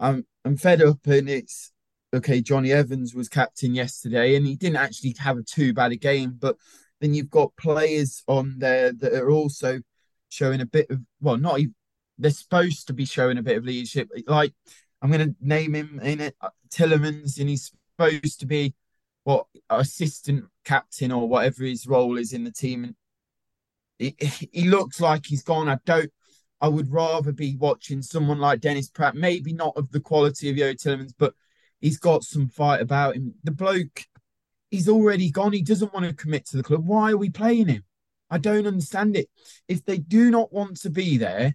[0.00, 1.06] I'm I'm fed up.
[1.06, 1.72] And it's
[2.16, 2.40] okay.
[2.40, 6.36] Jonny Evans was captain yesterday, and he didn't actually have a too bad a game.
[6.38, 6.56] But
[7.00, 9.80] then you've got players on there that are also
[10.28, 11.74] showing a bit of well, not even
[12.18, 14.08] they're supposed to be showing a bit of leadership.
[14.26, 14.54] Like
[15.02, 18.74] I'm going to name him in it, uh, Tielemans, and he's supposed to be
[19.24, 22.84] what assistant captain or whatever his role is in the team.
[22.84, 22.94] And
[23.98, 24.16] he,
[24.52, 25.68] he looks like he's gone.
[25.68, 26.10] I don't.
[26.60, 30.56] I would rather be watching someone like Dennis Praet, maybe not of the quality of
[30.56, 31.34] Yo Tielemans, but
[31.86, 33.32] he's got some fight about him.
[33.44, 34.06] The bloke,
[34.72, 35.52] he's already gone.
[35.52, 36.84] He doesn't want to commit to the club.
[36.84, 37.84] Why are we playing him?
[38.28, 39.28] I don't understand it.
[39.68, 41.54] If they do not want to be there,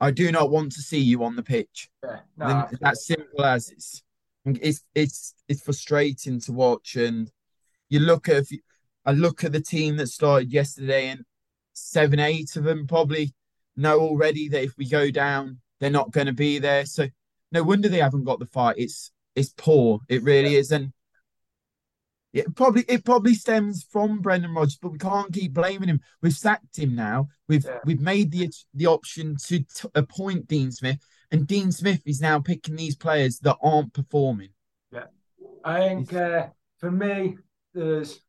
[0.00, 1.90] I do not want to see you on the pitch.
[2.04, 4.02] Yeah, no, that's simple as it's.
[4.46, 7.32] It's it's it's frustrating to watch, and
[7.88, 8.44] you look at.
[9.04, 11.24] I look at the team that started yesterday, and
[11.72, 13.34] seven, eight of them probably
[13.76, 16.86] know already that if we go down, they're not going to be there.
[16.86, 17.08] So
[17.50, 18.76] no wonder they haven't got the fight.
[18.78, 20.00] It's it's poor.
[20.08, 20.70] It really is.
[20.70, 20.92] And
[22.32, 26.00] It probably it probably stems from Brendan Rodgers, but we can't keep blaming him.
[26.20, 27.28] We've sacked him now.
[27.48, 27.78] We've yeah.
[27.84, 30.98] we've made the the option to t- appoint Dean Smith,
[31.30, 34.50] and Dean Smith is now picking these players that aren't performing.
[34.90, 35.06] Yeah,
[35.64, 37.38] I think uh, for me,
[37.72, 38.20] there's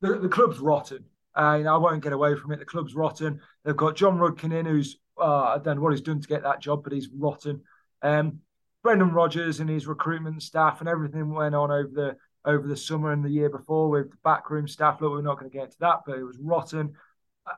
[0.00, 1.04] the, the club's rotten.
[1.36, 2.60] And I won't get away from it.
[2.60, 3.40] The club's rotten.
[3.64, 6.44] They've got Jon Rudkin in, who's uh, I don't know what he's done to get
[6.44, 7.62] that job, but he's rotten.
[8.02, 8.38] Um,
[8.84, 13.10] Brendan Rodgers and his recruitment staff and everything went on over the over the summer
[13.10, 15.00] and the year before with the backroom staff.
[15.00, 16.92] Look, we're not going to get into that, but it was rotten.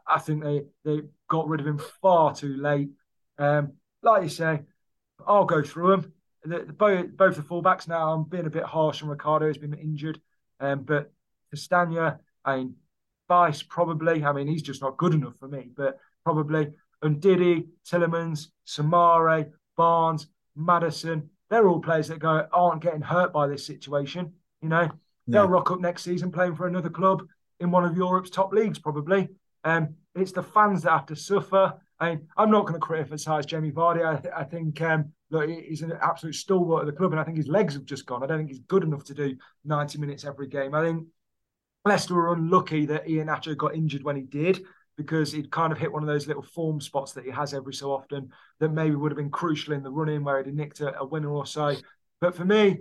[0.06, 2.90] I think they they got rid of him far too late.
[3.38, 4.62] Um, like you say,
[5.26, 6.12] I'll go through them.
[6.44, 8.12] The, the, both both the fullbacks now.
[8.12, 9.48] I'm being a bit harsh on Ricardo.
[9.48, 10.20] He's been injured,
[10.60, 11.12] um, but
[11.52, 12.76] Castagne, I mean,
[13.26, 14.24] Bice probably.
[14.24, 16.68] I mean, he's just not good enough for me, but probably.
[17.02, 21.30] And Diddy, Tielemans, Soumaré, Barnes, Maddison.
[21.50, 24.32] They're all players that go aren't getting hurt by this situation.
[24.62, 24.90] You know,
[25.28, 27.22] they'll rock up next season playing for another club
[27.60, 29.28] in one of Europe's top leagues, probably.
[29.64, 31.74] Um, it's the fans that have to suffer.
[31.98, 34.04] I mean, I'm not going to criticise Jamie Vardy.
[34.04, 37.36] I, I think um, look, he's an absolute stalwart of the club, and I think
[37.36, 38.22] his legs have just gone.
[38.22, 40.74] I don't think he's good enough to do 90 minutes every game.
[40.74, 41.06] I think
[41.84, 44.62] Leicester were unlucky that Iheanacho got injured when he did
[44.96, 47.74] because he'd kind of hit one of those little form spots that he has every
[47.74, 48.30] so often
[48.60, 51.30] that maybe would have been crucial in the running where he'd nicked a, a winner
[51.30, 51.74] or so.
[52.20, 52.78] But for me,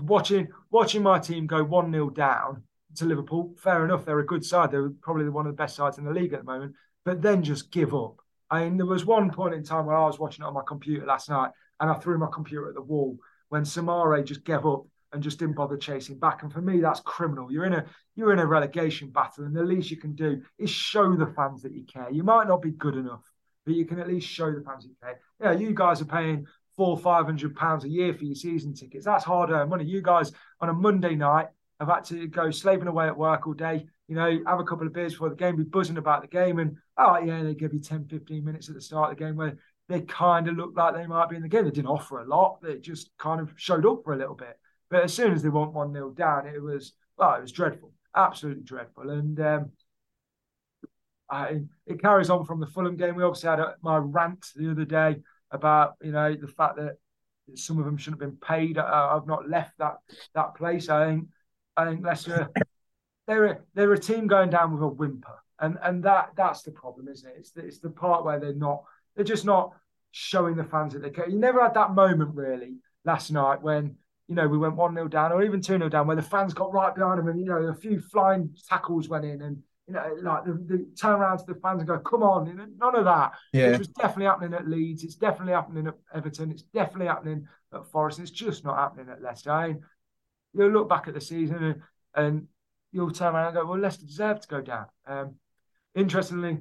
[0.00, 2.62] watching watching my team go one 0 down
[2.96, 4.70] to Liverpool, fair enough, they're a good side.
[4.70, 6.74] They're probably one of the best sides in the league at the moment.
[7.04, 8.16] But then just give up.
[8.50, 10.62] I mean, there was one point in time where I was watching it on my
[10.66, 14.64] computer last night, and I threw my computer at the wall when Soumaré just gave
[14.66, 16.42] up and just didn't bother chasing back.
[16.42, 17.52] And for me, that's criminal.
[17.52, 17.84] You're in a
[18.16, 21.62] you're in a relegation battle, and the least you can do is show the fans
[21.62, 22.10] that you care.
[22.10, 23.22] You might not be good enough,
[23.64, 25.20] but you can at least show the fans you care.
[25.40, 26.46] Yeah, you guys are paying
[26.76, 29.04] four five hundred pounds a year for your season tickets.
[29.04, 29.84] That's hard earned money.
[29.84, 31.48] You guys on a Monday night
[31.78, 33.86] have had to go slaving away at work all day.
[34.08, 36.58] You know, have a couple of beers before the game, be buzzing about the game,
[36.58, 39.36] and oh yeah, they give you 10, 15 minutes at the start of the game
[39.36, 41.64] where they kind of looked like they might be in the game.
[41.64, 42.60] They didn't offer a lot.
[42.62, 44.58] They just kind of showed up for a little bit.
[44.92, 47.92] But as soon as they went 1 0 down, it was, well, it was dreadful,
[48.14, 49.08] absolutely dreadful.
[49.08, 49.70] And um,
[51.30, 53.16] I, it carries on from the Fulham game.
[53.16, 55.16] We obviously had a, my rant the other day
[55.50, 56.98] about, you know, the fact that
[57.54, 58.76] some of them shouldn't have been paid.
[58.76, 59.96] I, I've not left that
[60.34, 60.90] that place.
[60.90, 61.28] I think
[61.74, 62.50] I think Leicester
[63.26, 66.70] they're a, they're a team going down with a whimper, and and that that's the
[66.70, 67.36] problem, isn't it?
[67.38, 68.84] It's the, it's the part where they're not
[69.16, 69.72] they're just not
[70.10, 71.30] showing the fans that they care.
[71.30, 72.74] You never had that moment really
[73.06, 73.96] last night when
[74.28, 76.54] you know, we went 1 0 down or even 2 0 down where the fans
[76.54, 79.94] got right behind them and, you know, a few flying tackles went in and, you
[79.94, 82.66] know, like the, the turn around to the fans and go, come on, you know,
[82.78, 83.32] none of that.
[83.52, 83.70] Yeah.
[83.70, 85.02] Which was definitely happening at Leeds.
[85.04, 86.50] It's definitely happening at Everton.
[86.50, 88.20] It's definitely happening at Forest.
[88.20, 89.50] It's just not happening at Leicester.
[89.50, 89.82] I mean,
[90.54, 91.82] you'll look back at the season and,
[92.14, 92.46] and
[92.92, 94.86] you'll turn around and go, well, Leicester deserved to go down.
[95.06, 95.34] Um,
[95.94, 96.58] interestingly,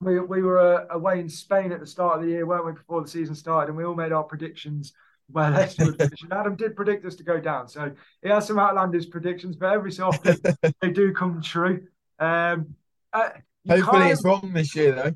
[0.00, 2.72] we, we were uh, away in Spain at the start of the year, weren't we,
[2.72, 4.92] before the season started, and we all made our predictions
[5.30, 5.54] well.
[6.30, 9.92] Adam did predict us to go down, so he has some outlandish predictions, but every
[9.92, 10.36] so often
[10.80, 11.86] they do come true.
[12.18, 12.74] Um,
[13.12, 13.30] uh,
[13.68, 15.12] Hopefully, it's wrong this year, though.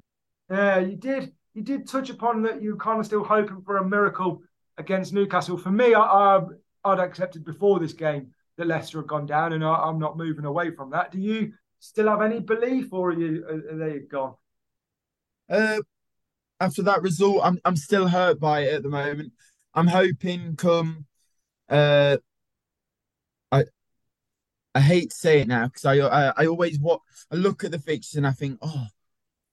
[0.55, 1.33] Yeah, you did.
[1.55, 2.63] You did touch upon that.
[2.63, 4.43] You kind of still hoping for a miracle
[4.79, 5.57] against Newcastle.
[5.57, 6.39] For me, I, I,
[6.85, 10.45] would accepted before this game that Leicester had gone down, and I, am not moving
[10.45, 11.13] away from that.
[11.13, 14.35] Do you still have any belief, or are you are they gone?
[15.49, 15.81] Uh,
[16.59, 19.33] after that result, I'm I'm still hurt by it at the moment.
[19.75, 21.07] I'm hoping come
[21.69, 22.19] uh
[23.53, 23.65] I
[24.75, 27.71] I hate to say it now because I, I I always what I look at
[27.71, 28.87] the fixtures and I think, oh,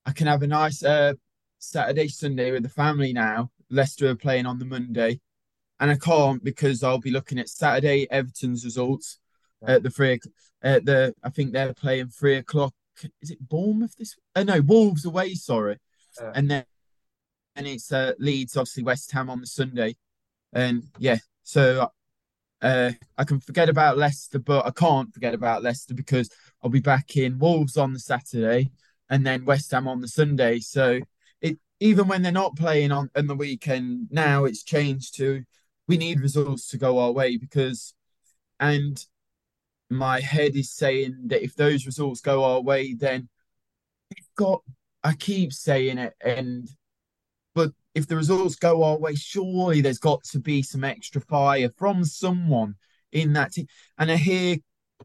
[0.05, 1.13] I can have a nice uh
[1.59, 3.51] Saturday, Sunday with the family now.
[3.69, 5.19] Leicester are playing on the Monday.
[5.79, 9.19] And I can't because I'll be looking at Saturday Everton's results
[9.65, 10.19] at the three
[10.61, 12.73] at the I think they're playing three o'clock.
[13.21, 14.15] Is it Bournemouth this?
[14.35, 15.35] Oh no, Wolves away.
[15.35, 15.77] Sorry,
[16.19, 16.31] yeah.
[16.33, 16.65] and then
[17.55, 19.95] and it's uh, Leeds, obviously West Ham on the Sunday.
[20.53, 21.89] And yeah, so
[22.61, 26.29] uh, I can forget about Leicester, but I can't forget about Leicester because
[26.63, 28.71] I'll be back in Wolves on the Saturday
[29.09, 30.59] and then West Ham on the Sunday.
[30.59, 30.99] So
[31.41, 35.43] it even when they're not playing on, on the weekend, now it's changed to
[35.87, 37.93] we need results to go our way because
[38.59, 39.05] and
[39.89, 43.29] my head is saying that if those results go our way, then
[44.09, 44.61] we've got
[45.03, 46.67] I keep saying it and
[47.97, 52.05] if the results go our way, surely there's got to be some extra fire from
[52.05, 52.75] someone
[53.11, 53.65] in that team.
[53.97, 54.57] And I hear,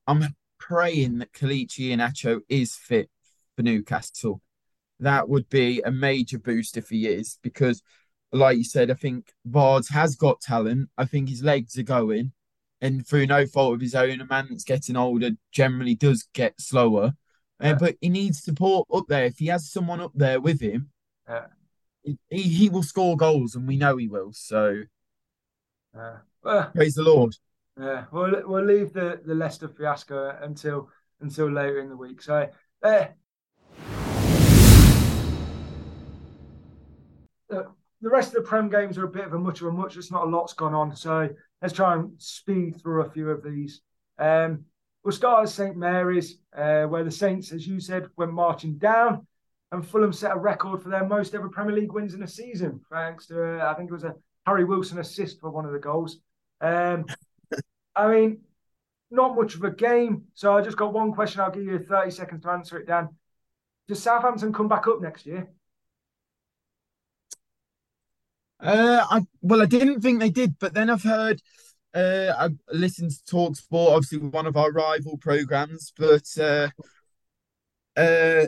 [0.07, 0.23] I'm
[0.59, 3.09] praying that Kelechi Iheanacho is fit
[3.57, 4.43] for Newcastle.
[5.01, 7.81] That would be a major boost if he is, because,
[8.31, 10.91] like you said, I think Vards has got talent.
[10.99, 12.33] I think his legs are going,
[12.83, 16.61] and through no fault of his own, a man that's getting older generally does get
[16.61, 17.15] slower.
[17.59, 17.71] Uh, yeah.
[17.71, 19.25] Uh, but he needs support up there.
[19.25, 20.91] If he has someone up there with him,
[21.27, 21.47] yeah.
[22.05, 24.33] He, he will score goals, and we know he will.
[24.33, 24.83] So,
[25.95, 26.17] yeah.
[26.43, 27.35] well, praise the Lord.
[27.81, 30.89] Yeah, we'll we'll leave the the Leicester fiasco until
[31.21, 32.21] until later in the week.
[32.21, 32.49] So,
[32.83, 33.05] uh,
[38.03, 39.97] the rest of the Prem games are a bit of a much of a much.
[39.97, 40.95] It's not a lot's gone on.
[40.97, 41.29] So
[41.63, 43.81] let's try and speed through a few of these.
[44.19, 44.65] Um,
[45.05, 49.27] we'll start at St Mary's, uh, where the Saints, as you said, went marching down,
[49.73, 52.81] and Fulham set a record for their most ever Premier League wins in a season,
[52.91, 54.15] thanks to uh, I think it was a
[54.47, 56.19] Harry Wilson assist for one of the goals.
[56.61, 57.07] Um,
[57.97, 58.41] I mean,
[59.11, 60.25] not much of a game.
[60.35, 61.41] So I just got one question.
[61.41, 63.09] I'll give you 30 seconds to answer it, Dan.
[63.89, 65.49] Does Southampton come back up next year?
[68.61, 71.41] Uh, I well, I didn't think they did, but then I've heard.
[71.95, 76.69] Uh, I listened to Talk Sport, obviously one of our rival programs, but uh,
[77.97, 78.47] uh,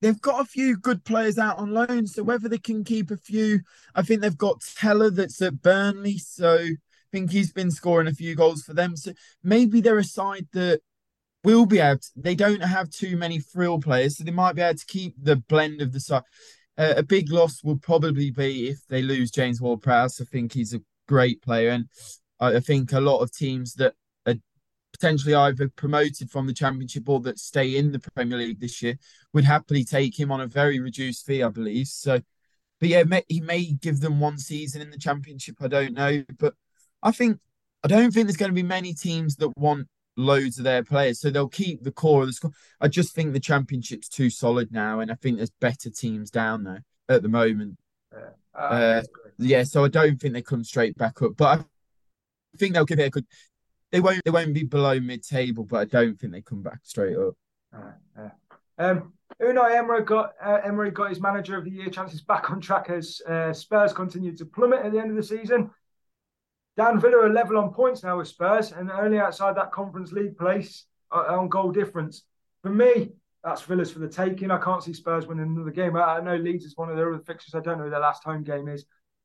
[0.00, 2.06] they've got a few good players out on loan.
[2.06, 3.60] So whether they can keep a few,
[3.94, 6.76] I think they've got Tella that's at Burnley, so I
[7.12, 8.96] think he's been scoring a few goals for them.
[8.96, 10.80] So maybe they're a side that
[11.44, 12.00] will be able.
[12.00, 15.14] To, they don't have too many frill players, so they might be able to keep
[15.20, 16.22] the blend of the side.
[16.78, 20.20] Uh, a big loss will probably be if they lose James Ward-Prowse.
[20.20, 21.86] I think he's a great player, and
[22.38, 23.94] I, think a lot of teams that
[24.96, 28.98] potentially either promoted from the Championship or that stay in the Premier League this year
[29.32, 31.88] would happily take him on a very reduced fee, I believe.
[31.88, 32.20] So,
[32.80, 35.56] but yeah, he may give them one season in the Championship.
[35.60, 36.54] I don't know, but
[37.02, 37.38] I think
[37.84, 41.20] I don't think there's going to be many teams that want loads of their players.
[41.20, 42.54] So they'll keep the core of the squad.
[42.80, 46.64] I just think the championship's too solid now, and I think there's better teams down
[46.64, 47.78] there at the moment.
[48.12, 49.02] Yeah, uh, uh,
[49.38, 51.64] yeah so I don't think they come straight back up, but I
[52.58, 53.26] think they'll give it a good.
[53.92, 54.24] They won't.
[54.24, 57.34] They won't be below mid-table, but I don't think they come back straight up.
[57.72, 58.28] Uh,
[58.78, 62.60] um, Unai Emery got uh, Emery got his manager of the year chances back on
[62.60, 65.70] track as uh, Spurs continued to plummet at the end of the season.
[66.76, 70.36] Dan Villa are level on points now with Spurs and only outside that Conference League
[70.36, 72.24] place uh, on goal difference.
[72.62, 74.50] For me, that's Villa's for the taking.
[74.50, 75.96] I can't see Spurs winning another game.
[75.96, 77.54] I, I know Leeds is one of their other fixtures.
[77.54, 78.84] I don't know who their last home game is.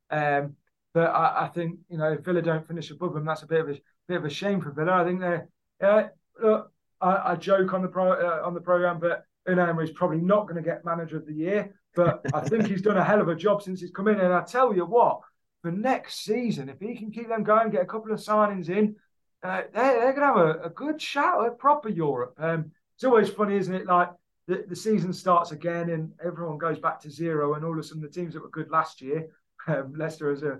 [0.10, 0.56] Um,
[0.93, 3.62] but I, I, think you know if Villa don't finish above them, that's a bit
[3.62, 4.93] of a bit of a shame for Villa.
[4.93, 5.47] I think they're.
[5.82, 6.08] Uh,
[6.41, 10.17] look, I, I, joke on the pro uh, on the program, but Unai is probably
[10.17, 11.74] not going to get manager of the year.
[11.95, 14.19] But I think he's done a hell of a job since he's come in.
[14.19, 15.21] And I tell you what,
[15.62, 18.95] for next season, if he can keep them going, get a couple of signings in,
[19.43, 22.36] uh, they're, they're going to have a, a, good shout at proper Europe.
[22.38, 23.88] Um, it's always funny, isn't it?
[23.88, 24.10] Like
[24.47, 27.84] the, the season starts again and everyone goes back to zero, and all of a
[27.84, 29.28] sudden the teams that were good last year,
[29.67, 30.60] um, Leicester is a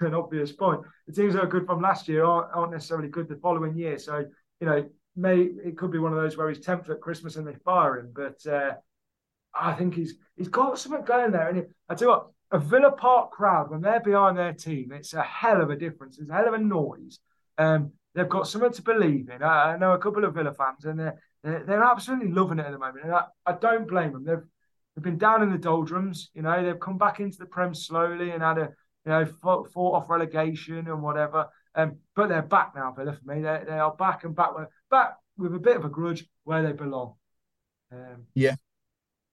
[0.00, 0.80] an obvious point.
[1.06, 3.98] The teams that are good from last year aren't, aren't necessarily good the following year.
[3.98, 4.24] So
[4.60, 7.46] you know, may it could be one of those where he's tenth at Christmas and
[7.46, 8.44] they fire him, but.
[8.46, 8.74] Uh,
[9.54, 11.48] I think he's he's got something going there.
[11.48, 15.14] And I tell you what, a Villa Park crowd when they're behind their team, it's
[15.14, 16.18] a hell of a difference.
[16.18, 17.18] It's a hell of a noise.
[17.56, 19.42] Um, they've got something to believe in.
[19.42, 22.66] I, I, know a couple of Villa fans, and they're they're, they're absolutely loving it
[22.66, 24.24] at the moment, and I, I, don't blame them.
[24.24, 24.44] They've
[24.94, 26.30] they've been down in the doldrums.
[26.34, 28.70] You know, they've come back into the Prem slowly and had a
[29.08, 31.48] you know fought, fought off relegation and whatever.
[31.74, 33.14] Um, but they're back now, Villa.
[33.14, 35.88] For me, they they are back and back with back with a bit of a
[35.88, 37.14] grudge where they belong.
[37.90, 38.56] Um, yeah,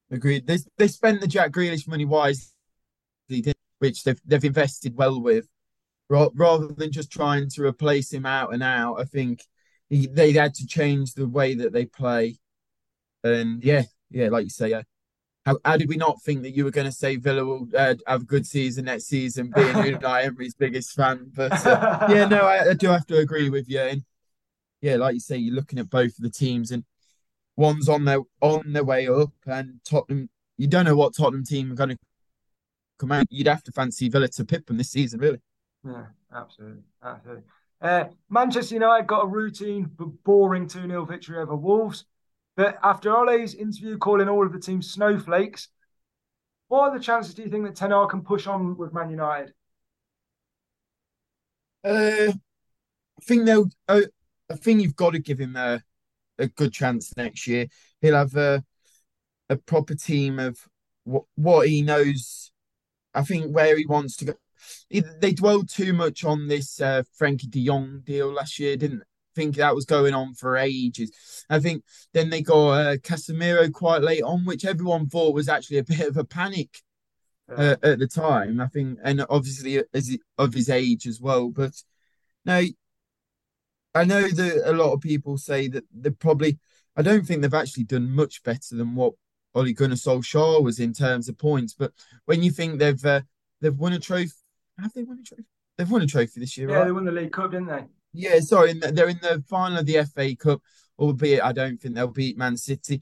[0.10, 0.48] agreed.
[0.48, 2.54] They they spent the Jack Grealish money wise
[3.80, 5.50] which they've they've invested well with,
[6.10, 9.02] rather than just trying to replace him out and out.
[9.02, 9.44] I think
[9.90, 12.38] he, they had to change the way that they play,
[13.26, 14.84] and yeah, yeah, like you say, yeah.
[15.46, 17.96] How, how did we not think that you were going to say Villa will uh,
[18.08, 21.32] have a good season next season, being Unai Emery's biggest fan?
[21.34, 23.80] But uh, yeah, no, I, I, do have to agree with you.
[23.80, 24.04] And
[24.82, 26.84] yeah, like you say, you're looking at both of the teams, and
[27.56, 30.30] one's on their on their way up, and Tottenham.
[30.58, 31.98] You don't know what Tottenham team are going to
[32.98, 35.42] come out, you'd have to fancy Villa to pip them this season, really.
[35.86, 36.84] Yeah, absolutely.
[37.04, 37.44] Absolutely.
[37.82, 42.06] Uh, Manchester United got a routine but boring 2 0 victory over Wolves.
[42.56, 45.70] But after Ole's interview calling all of the team snowflakes,
[46.68, 49.54] what are the chances do you think that Ten can push on with Man United?
[51.84, 53.70] Uh, I think they'll.
[53.88, 54.02] Uh,
[54.50, 55.82] I think you've got to give him a,
[56.38, 57.68] a good chance next year.
[58.02, 58.64] He'll have a
[59.50, 60.58] a proper team of
[61.04, 62.52] what what he knows
[63.16, 64.34] I think where he wants to go.
[64.90, 69.04] They dwelled too much on this uh, Frenkie De Jong deal last year, didn't
[69.36, 71.12] think that was going on for ages.
[71.50, 71.84] I think
[72.14, 76.08] then they got uh, Casemiro quite late on, which everyone thought was actually a bit
[76.08, 76.82] of a panic
[77.56, 78.60] uh, at the time.
[78.60, 81.50] I think, and obviously as of his age as well.
[81.50, 81.74] But
[82.46, 82.64] no,
[83.94, 86.60] I know that a lot of people say that they probably.
[86.98, 89.14] I don't think they've actually done much better than what
[89.54, 91.74] Ole Gunnar Solskjaer was in terms of points.
[91.74, 91.92] But
[92.26, 93.22] when you think they've uh,
[93.62, 94.32] they've won a trophy,
[94.80, 95.44] have they won a trophy?
[95.78, 96.86] They've won a trophy this year, Yeah, right?
[96.86, 97.84] they won the League Cup, didn't they?
[98.16, 100.62] Yeah, sorry, they're in the final of the FA Cup,
[100.98, 103.02] albeit I don't think they'll beat Man City.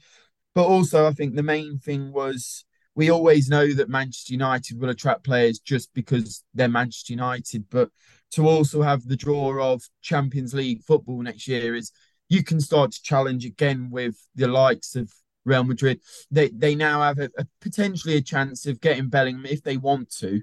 [0.55, 4.89] But also, I think the main thing was we always know that Manchester United will
[4.89, 7.66] attract players just because they're Manchester United.
[7.70, 7.89] But
[8.32, 11.91] to also have the draw of Champions League football next year is
[12.30, 15.11] you can start to challenge again with the likes of
[15.45, 16.01] Real Madrid.
[16.32, 20.09] They they now have a, a potentially a chance of getting Bellingham if they want
[20.18, 20.41] to.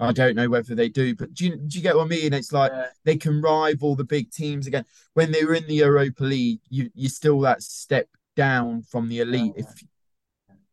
[0.00, 2.32] I don't know whether they do, but do you, do you get what I mean?
[2.32, 2.86] It's like Yeah.
[3.04, 4.84] they can rival the big teams again.
[5.14, 9.20] When they were in the Europa League, you you're still that step down from the
[9.20, 9.52] elite.
[9.56, 9.66] If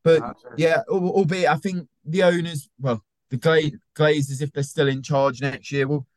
[0.04, 0.36] but it.
[0.58, 5.40] yeah, albeit I think the owners, well, the Gla- Glazers, if they're still in charge
[5.42, 6.08] next year, well,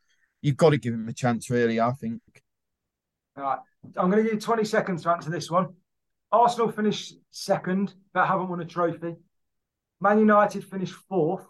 [0.41, 1.79] you've got to give them a chance, really.
[1.81, 2.23] I think.
[3.37, 3.59] All right.
[3.97, 5.75] I'm going to give you 20 seconds to answer this one.
[6.33, 9.17] Arsenal finished second, but haven't won a trophy.
[10.01, 11.45] Man United finished fourth,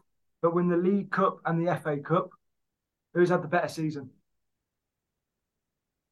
[0.45, 2.29] but win the League Cup and the FA Cup.
[3.15, 4.11] Who's had the better season?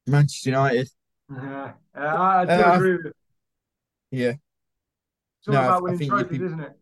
[0.07, 0.89] Manchester United.
[1.31, 3.15] Yeah, uh, I, I do Uh, agree with it.
[4.09, 4.33] Yeah.
[5.39, 6.73] It's all no, I- about winning think trophies, be- isn't it?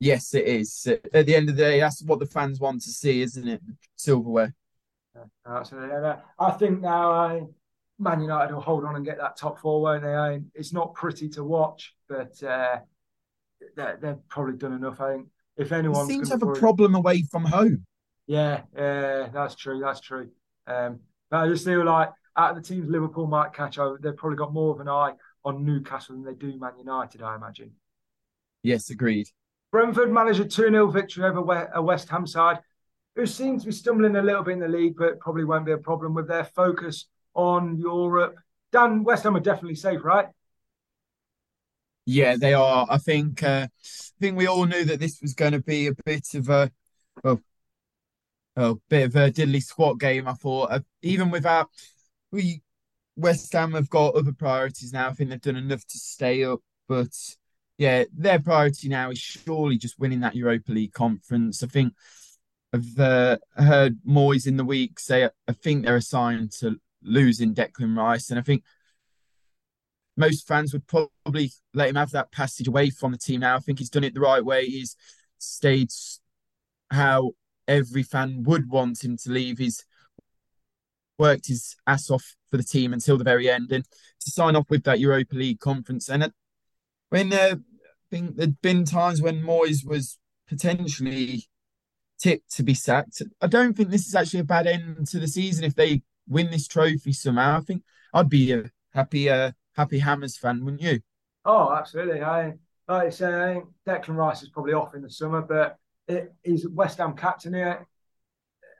[0.00, 0.86] Yes, it is.
[1.14, 3.62] At the end of the day, that's what the fans want to see, isn't it?
[3.96, 4.54] Silverware.
[5.46, 5.96] Absolutely.
[5.96, 7.42] And, uh, I think now I,
[7.98, 10.14] Man United will hold on and get that top four, won't they?
[10.14, 12.80] I, it's not pretty to watch, but uh,
[13.76, 15.00] they're, they've probably done enough.
[15.00, 17.84] I think if anyone anyone's seem to have a problem away from home.
[18.26, 19.80] Yeah, yeah, that's true.
[19.80, 20.28] That's true.
[20.66, 21.00] Um,
[21.30, 24.36] but I just feel like out of the teams Liverpool might catch over, they've probably
[24.36, 25.12] got more of an eye
[25.44, 27.72] on Newcastle than they do Man United, I imagine.
[28.62, 29.28] Yes, agreed.
[29.70, 32.58] Brentford managed a 2 0 victory over a West Ham side
[33.14, 35.72] who seem to be stumbling a little bit in the league, but probably won't be
[35.72, 38.36] a problem with their focus on Europe.
[38.72, 40.26] Dan, West Ham are definitely safe, right?
[42.06, 42.86] Yeah, they are.
[42.88, 43.42] I think.
[43.42, 46.48] Uh, I think we all knew that this was going to be a bit of
[46.48, 46.70] a,
[47.22, 47.42] well,
[48.56, 50.26] a bit of a diddly squat game.
[50.26, 51.68] I thought, uh, even without
[52.32, 52.62] we,
[53.16, 55.08] West Ham have got other priorities now.
[55.08, 57.10] I think they've done enough to stay up, but
[57.78, 61.62] yeah, their priority now is surely just winning that Europa League conference.
[61.62, 61.92] I think
[62.72, 67.96] I've uh, heard Moyes in the week say I think they're assigned to losing Declan
[67.96, 68.64] Rice, and I think
[70.16, 73.56] most fans would probably let him have that passage away from the team now.
[73.56, 74.66] I think he's done it the right way.
[74.66, 74.96] He's
[75.38, 75.90] stayed
[76.90, 77.32] how
[77.68, 79.58] every fan would want him to leave.
[79.58, 79.84] He's
[81.18, 83.84] worked his ass off for the team until the very end and
[84.20, 86.08] to sign off with that Europa League conference.
[86.08, 86.28] And uh,
[87.10, 87.56] when uh, I
[88.10, 91.44] think there'd been times when Moyes was potentially
[92.18, 93.22] tipped to be sacked.
[93.40, 96.50] I don't think this is actually a bad end to the season if they win
[96.50, 97.58] this trophy somehow.
[97.58, 97.82] I think
[98.14, 101.00] I'd be a happy uh, happy Hammers fan, wouldn't you?
[101.44, 102.22] Oh, absolutely.
[102.22, 102.54] I
[102.88, 105.76] like I say, I Declan Rice is probably off in the summer, but
[106.08, 107.86] it, he's West Ham captain here.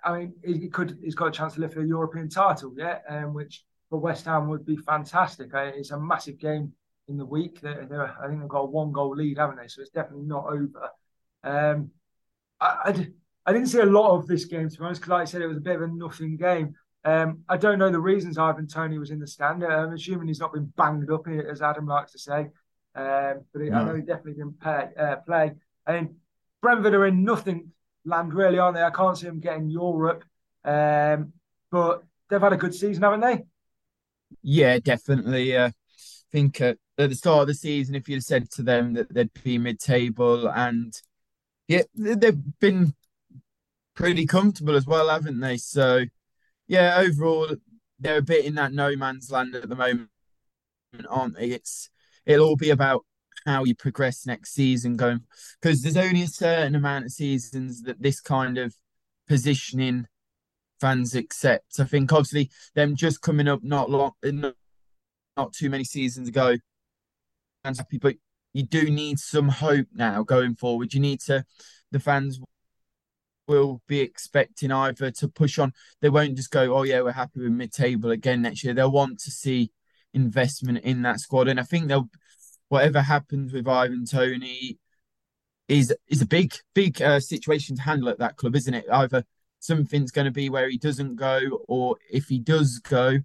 [0.04, 3.34] I mean, he, could he's got a chance to lift a European title, yeah, um,
[3.34, 5.52] which for West Ham would be fantastic.
[5.52, 6.72] Uh, it's a massive game
[7.08, 7.60] in the week.
[7.60, 9.68] They're, they're, I think they've got a one goal lead, haven't they?
[9.68, 10.90] So it's definitely not over.
[11.42, 11.90] Um,
[12.60, 13.08] I, I,
[13.46, 15.42] I didn't see a lot of this game to be honest, because like I said,
[15.42, 16.74] it was a bit of a nothing game.
[17.06, 19.62] Um, I don't know the reasons Ivan Toney was in the stand.
[19.62, 22.48] I'm assuming he's not been banged up, here, as Adam likes to say.
[22.96, 25.52] Um, but he, I know he definitely didn't pay, uh, play.
[25.86, 26.16] And
[26.60, 27.70] Brentford are in nothing
[28.04, 28.82] land, really, aren't they?
[28.82, 30.24] I can't see them getting Europe.
[30.64, 31.32] Um,
[31.70, 33.44] but they've had a good season, haven't they?
[34.42, 35.56] Yeah, definitely.
[35.56, 35.72] Uh, I
[36.32, 39.30] think uh, at the start of the season, if you'd said to them that they'd
[39.44, 40.92] be mid-table, and
[41.68, 42.94] yeah, they've been
[43.94, 45.56] pretty comfortable as well, haven't they?
[45.56, 46.04] So
[46.66, 47.56] yeah, overall,
[47.98, 50.10] they're a bit in that no man's land at the moment,
[51.08, 51.50] aren't they?
[51.50, 51.90] It's
[52.24, 53.04] it'll all be about
[53.44, 55.20] how you progress next season going
[55.60, 58.74] because there's only a certain amount of seasons that this kind of
[59.28, 60.06] positioning
[60.80, 61.78] fans accept.
[61.78, 64.54] I think obviously them just coming up not long not,
[65.36, 66.56] not too many seasons ago,
[67.62, 68.16] fans happy, but
[68.52, 70.94] you do need some hope now going forward.
[70.94, 71.44] You need to
[71.92, 72.40] the fans
[73.46, 75.72] will be expecting either to push on.
[76.00, 78.74] They won't just go, oh yeah, we're happy with mid-table again next year.
[78.74, 79.70] They'll want to see
[80.14, 82.08] investment in that squad, and I think they'll
[82.68, 84.78] whatever happens with Ivan Toney
[85.68, 88.86] is is a big big uh, situation to handle at that club, isn't it?
[88.90, 89.24] Either
[89.60, 93.18] something's going to be where he doesn't go, or if he does go,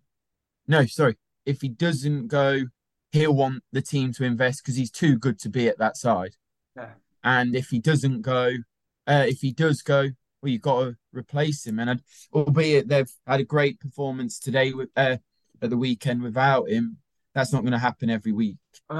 [0.67, 2.63] no, sorry, if he doesn't go,
[3.11, 6.35] he'll want the team to invest because he's too good to be at that side.
[6.75, 6.93] Yeah.
[7.23, 8.53] And if he doesn't go,
[9.07, 10.09] uh, if he does go,
[10.41, 11.79] well, you've got to replace him.
[11.79, 12.01] And I'd,
[12.33, 15.17] albeit they've had a great performance today with uh,
[15.61, 16.97] at the weekend without him.
[17.33, 18.57] That's not going to happen every week.
[18.89, 18.93] Uh,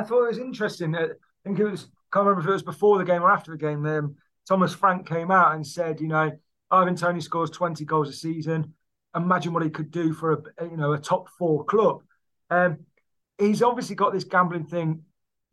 [0.00, 0.94] I thought it was interesting.
[0.96, 1.08] I
[1.44, 3.84] think it was, can't remember if it was before the game or after the game.
[3.84, 4.16] Um,
[4.46, 6.30] Thomas Frank came out and said, you know,
[6.70, 8.74] Ivan Toney scores 20 goals a season.
[9.14, 12.02] Imagine what he could do for a you know a top four club.
[12.50, 12.78] Um,
[13.38, 15.02] he's obviously got this gambling thing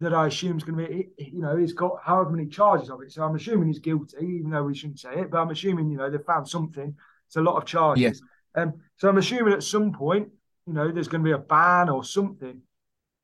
[0.02, 3.02] that I assume is going to be, you know, he's got however many charges of
[3.02, 3.12] it.
[3.12, 5.32] So I'm assuming he's guilty, even though we shouldn't say it.
[5.32, 6.96] But I'm assuming, you know, they've found something.
[7.28, 8.02] It's a lot of charges.
[8.02, 8.22] Yes.
[8.56, 10.30] Um, so I'm assuming at some point,
[10.68, 12.62] you know, there's going to be a ban or something.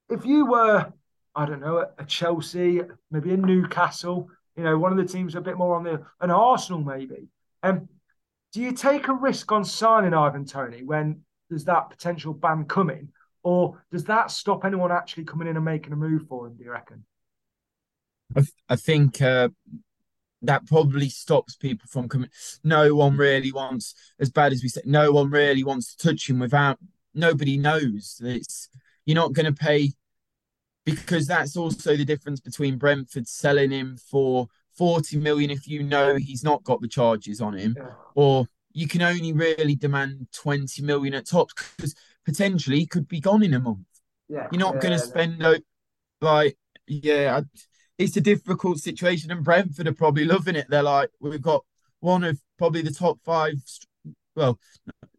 [0.10, 0.92] If you were,
[1.36, 5.42] I don't know, a Chelsea, maybe a Newcastle, you know, one of the teams a
[5.42, 7.28] bit more on the, an Arsenal maybe.
[7.64, 7.88] Um,
[8.54, 13.10] do you take a risk on signing Ivan Toney when there's that potential ban coming?
[13.44, 16.64] Or does that stop anyone actually coming in and making a move for him, do
[16.64, 17.04] you reckon?
[18.36, 19.50] I, th- I think uh,
[20.42, 22.30] that probably stops people from coming.
[22.64, 26.30] No one really wants, as bad as we say, no one really wants to touch
[26.30, 26.80] him without
[27.14, 28.22] nobody knows.
[28.24, 28.70] It's
[29.06, 29.92] you're not going to pay
[30.86, 36.16] because that's also the difference between Brentford selling him for 40 million if you know
[36.16, 37.92] he's not got the charges on him, yeah.
[38.16, 41.94] or you can only really demand 20 million at tops because
[42.26, 43.88] potentially could be gone in a month.
[44.30, 45.58] Yeah, you're not yeah, going to spend no,
[46.22, 46.58] like,
[46.88, 47.62] yeah, I,
[47.98, 50.68] it's a difficult situation, and Brentford are probably loving it.
[50.70, 51.64] They're like, we've got
[52.00, 53.54] one of probably the top five,
[54.36, 54.60] well,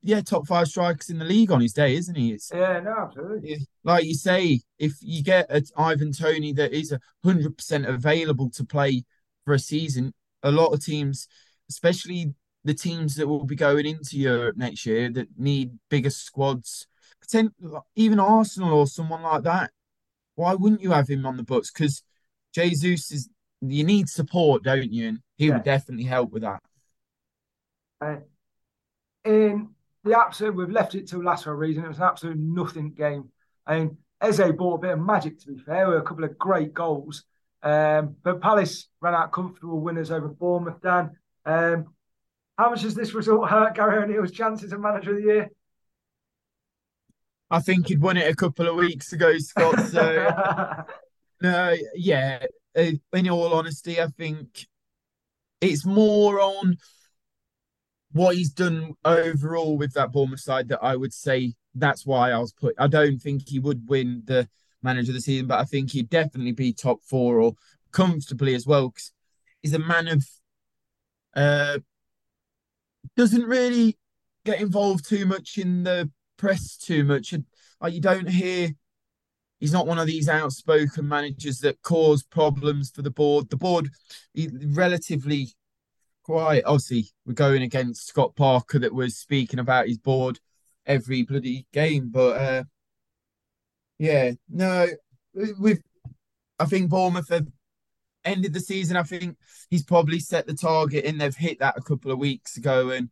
[0.01, 2.33] yeah, top five strikers in the league on his day, isn't he?
[2.33, 3.59] It's, yeah, no, absolutely.
[3.85, 8.51] Like you say, if you get an Ivan Toney that is a hundred percent available
[8.51, 9.05] to play
[9.45, 11.29] for a season, a lot of teams,
[11.71, 12.35] especially
[12.65, 16.87] the teams that will be going into Europe next year that need bigger squads,
[17.97, 19.71] even Arsenal or someone like that.
[20.35, 21.71] Why wouldn't you have him on the books?
[21.71, 22.03] Because
[22.55, 23.29] Jesus is
[23.61, 25.09] you need support, don't you?
[25.09, 25.55] And he yeah.
[25.55, 26.61] would definitely help with that.
[28.01, 28.17] Uh,
[29.25, 29.71] in
[30.05, 31.85] the absolute, we've left it to last for a reason.
[31.85, 33.31] It was an absolute nothing game.
[33.67, 36.37] I mean, Eze brought a bit of magic, to be fair, with a couple of
[36.39, 37.25] great goals.
[37.63, 40.81] Um, but Palace ran out comfortable winners over Bournemouth.
[40.83, 41.13] Dan,
[41.47, 41.87] um,
[42.59, 45.51] how much does this result hurt Gary O'Neill's chances of manager of the year?
[47.53, 49.79] I think he'd won it a couple of weeks ago, Scott.
[49.89, 50.85] So,
[51.43, 52.47] no, yeah.
[52.75, 54.67] In all honesty, I think
[55.61, 56.79] it's more on
[58.13, 62.39] what he's done overall with that Bournemouth side that I would say that's why I
[62.39, 62.75] was put.
[62.79, 64.49] I don't think he would win the
[64.83, 67.53] manager of the season, but I think he'd definitely be top four or
[67.93, 69.13] comfortably as well because
[69.61, 70.27] he's a man of
[71.37, 71.79] uh
[73.15, 73.99] doesn't really
[74.47, 76.11] get involved too much in the
[76.43, 77.33] press too much.
[77.33, 77.45] And
[77.81, 78.71] Like you don't hear
[79.61, 83.49] he's not one of these outspoken managers that cause problems for the board.
[83.49, 83.91] The board
[84.35, 85.55] he, relatively
[86.25, 86.65] quiet.
[86.67, 90.41] obviously we're going against Scott Parker that was speaking about his board
[90.85, 92.65] every bloody game, but uh
[93.99, 94.89] yeah, no,
[95.33, 95.81] with
[96.59, 97.47] I think Bournemouth have
[98.25, 98.97] ended the season.
[98.97, 99.37] I think
[99.71, 103.11] he's probably set the target and they've hit that a couple of weeks ago and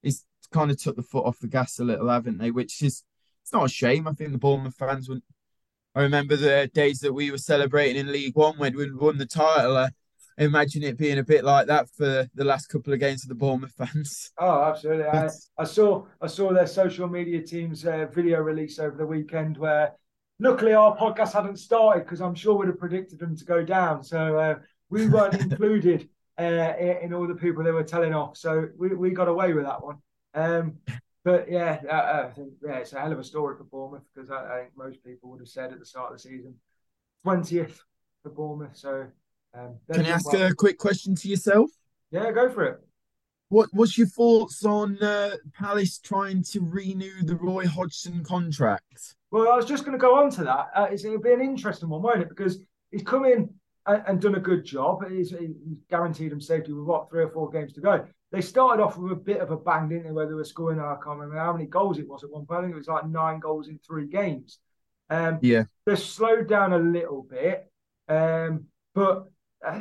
[0.00, 2.50] he's kind of took the foot off the gas a little, haven't they?
[2.50, 3.04] Which is
[3.42, 4.06] it's not a shame.
[4.06, 5.22] I think the Bournemouth fans would
[5.94, 9.26] I remember the days that we were celebrating in League One when we won the
[9.26, 9.76] title.
[9.76, 9.88] Uh,
[10.36, 13.34] imagine it being a bit like that for the last couple of games of the
[13.34, 14.30] Bournemouth fans.
[14.38, 15.06] Oh, absolutely.
[15.06, 15.28] I,
[15.58, 19.92] I saw I saw their social media team's uh, video release over the weekend where
[20.38, 24.04] luckily our podcast hadn't started because I'm sure we'd have predicted them to go down.
[24.04, 24.54] So uh,
[24.90, 28.36] we weren't included uh, in all the people they were telling off.
[28.36, 29.96] So we, we got away with that one.
[30.38, 30.74] Um,
[31.24, 34.30] but yeah, I, I, think yeah, it's a hell of a story for Bournemouth because
[34.30, 36.54] I, I, think most people would have said at the start of the season,
[37.22, 37.82] twentieth
[38.22, 38.76] for Bournemouth.
[38.76, 39.06] So
[39.52, 40.50] um, can I ask well.
[40.50, 41.70] a quick question to yourself?
[42.12, 42.80] Yeah, go for it.
[43.48, 49.16] What What's your thoughts on uh, Palace trying to renew the Roy Hodgson contract?
[49.30, 50.70] Well, I was just going to go on to that.
[50.74, 52.28] Uh, it'll be an interesting one, won't it?
[52.28, 52.58] Because
[52.90, 53.50] he's come in
[53.86, 55.04] and, and done a good job.
[55.10, 58.06] He's, he's, guaranteed him safety with what three or four games to go.
[58.30, 60.12] They started off with a bit of a bang, didn't they?
[60.12, 62.60] Where they were scoring, I can't remember how many goals it was at one point.
[62.60, 64.58] I think it was like nine goals in three games.
[65.08, 67.70] Um, yeah, they've slowed down a little bit,
[68.08, 69.30] um, but
[69.66, 69.80] uh,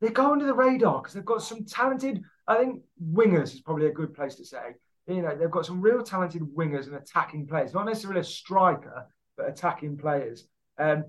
[0.00, 2.22] they go under the radar because they've got some talented.
[2.48, 2.82] I think
[3.12, 4.74] wingers is probably a good place to say.
[5.06, 9.06] You know, they've got some real talented wingers and attacking players, not necessarily a striker,
[9.36, 10.46] but attacking players.
[10.78, 11.04] Um,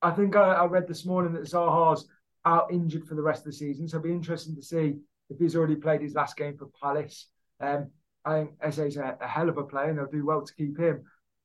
[0.00, 2.08] I think I, I, read this morning that Zaha's
[2.46, 4.96] out injured for the rest of the season, so it'll be interesting to see
[5.30, 7.26] if he's already played his last game for Palace.
[7.60, 7.90] Um,
[8.24, 10.78] I think Eze's a, a, hell of a player, and they'll do well to keep
[10.78, 11.04] him.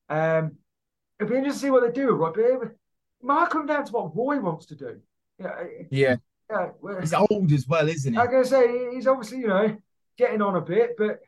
[0.10, 0.58] Um,
[1.20, 2.62] it'll be interesting to see what they do with Roy.
[2.64, 2.78] It
[3.22, 5.00] might come down to what Roy wants to do.
[5.40, 6.16] You know, yeah.
[6.50, 6.70] Yeah,
[7.00, 8.20] he's old as well, isn't he?
[8.20, 9.76] Like I can say, he's obviously, you know,
[10.16, 11.20] getting on a bit, but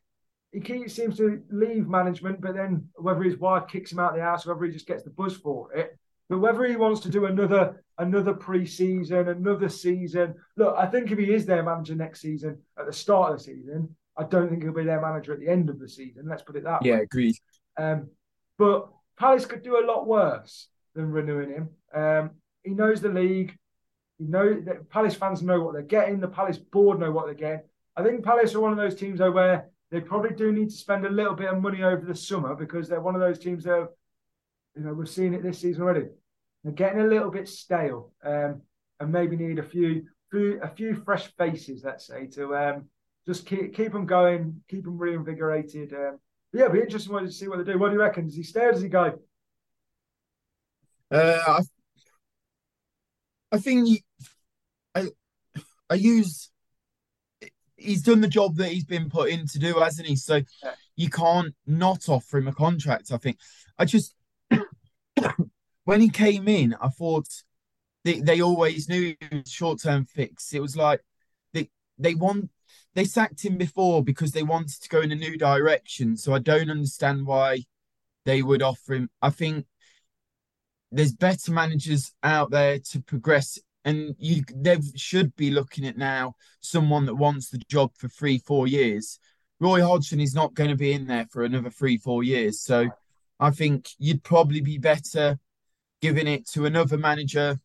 [0.51, 4.18] he keeps, seems to leave management, but then whether his wife kicks him out of
[4.18, 5.97] the house, or whether he just gets the buzz for it,
[6.30, 10.36] but whether he wants to do another another pre-season, another season.
[10.55, 13.43] Look, I think if he is their manager next season at the start of the
[13.43, 16.28] season, I don't think he'll be their manager at the end of the season.
[16.28, 16.97] Let's put it that yeah, way.
[16.97, 17.36] Yeah, agreed.
[17.78, 18.09] Um,
[18.57, 21.69] but Palace could do a lot worse than renewing him.
[21.93, 22.32] Um,
[22.63, 23.55] he knows the league.
[24.17, 26.19] He know that Palace fans know what they're getting.
[26.19, 27.61] The Palace board know what they're getting.
[27.95, 30.75] I think Palace are one of those teams though where they probably do need to
[30.75, 33.63] spend a little bit of money over the summer because they're one of those teams
[33.63, 33.89] that,
[34.78, 36.07] you know, we've seen it this season already.
[36.63, 38.61] They're getting a little bit stale, um,
[38.99, 42.86] and maybe need a few, few, a few fresh faces, let's say, to um,
[43.25, 45.93] just keep keep them going, keep them reinvigorated.
[45.93, 46.19] Um,
[46.53, 47.80] yeah, it'll be interesting to see what they do.
[47.80, 48.25] What do you reckon?
[48.25, 49.19] Does he stay or does he go?
[51.09, 51.59] Uh, I,
[53.51, 54.03] I think he,
[54.93, 55.07] I,
[55.89, 56.49] I use.
[57.75, 60.15] He's done the job that he's been put in to do, hasn't he?
[60.15, 60.41] So
[60.95, 63.11] you can't not offer him a contract.
[63.11, 63.38] I think.
[63.78, 64.15] I just
[65.84, 67.28] when he came in, I thought
[68.03, 69.15] they, they always knew
[69.45, 70.53] short term fix.
[70.53, 71.01] It was like
[71.53, 72.49] they they want
[72.95, 76.18] they sacked him before because they wanted to go in a new direction.
[76.18, 77.63] So I don't understand why
[78.26, 79.09] they would offer him.
[79.22, 79.65] I think
[80.91, 86.36] there's better managers out there to progress, and you they should be looking at now
[86.59, 89.20] someone that wants the job for three, four years.
[89.59, 92.61] Roy Hodgson is not going to be in there for another three, four years.
[92.61, 92.89] So
[93.39, 95.39] I think you'd probably be better
[96.01, 97.59] giving it to another manager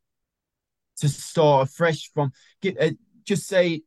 [0.99, 2.33] to start afresh from.
[2.61, 2.91] Get uh,
[3.25, 3.83] just say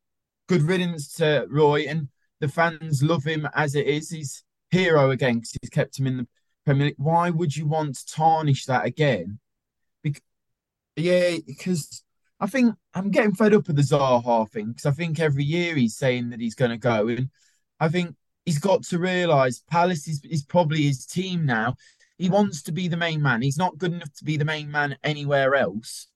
[0.47, 2.09] good riddance to Roy, and
[2.39, 4.09] the fans love him as it is.
[4.09, 6.27] He's hero again because he's kept him in the
[6.65, 6.95] Premier League.
[6.97, 9.39] Why would you want to tarnish that again?
[10.03, 10.21] Because,
[10.95, 12.03] yeah, because
[12.39, 15.75] I think I'm getting fed up with the Zaha thing because I think every year
[15.75, 17.29] he's saying that he's going to go, and
[17.79, 18.15] I think
[18.45, 21.75] he's got to realise Palace is, is probably his team now.
[22.17, 23.41] He wants to be the main man.
[23.41, 26.07] He's not good enough to be the main man anywhere else,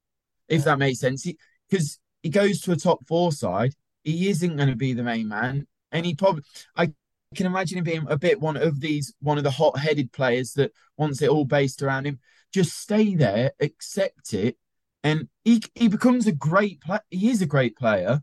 [0.48, 1.28] if that makes sense.
[1.70, 3.74] Because he, he goes to a top four side,
[4.04, 6.44] he isn't going to be the main man, and he probably
[6.76, 6.94] I
[7.36, 10.72] can imagine him being a bit one of these one of the hot-headed players that
[10.98, 12.20] wants it all based around him.
[12.54, 14.58] Just stay there, accept it,
[15.04, 17.02] and he he becomes a great player.
[17.10, 18.22] He is a great player,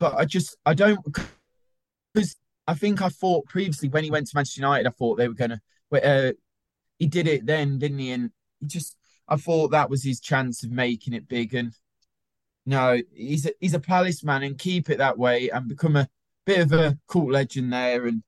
[0.00, 0.98] but I just I don't
[2.14, 2.36] because
[2.66, 5.34] I think I thought previously when he went to Manchester United, I thought they were
[5.34, 5.60] going to.
[5.92, 6.32] Uh,
[6.98, 8.12] he did it then, didn't he?
[8.12, 8.96] And he just
[9.28, 11.72] I thought that was his chance of making it big, and
[12.66, 16.08] no, he's a, he's a Palace man, and keep it that way, and become a
[16.46, 18.06] bit of a cult legend there.
[18.06, 18.22] And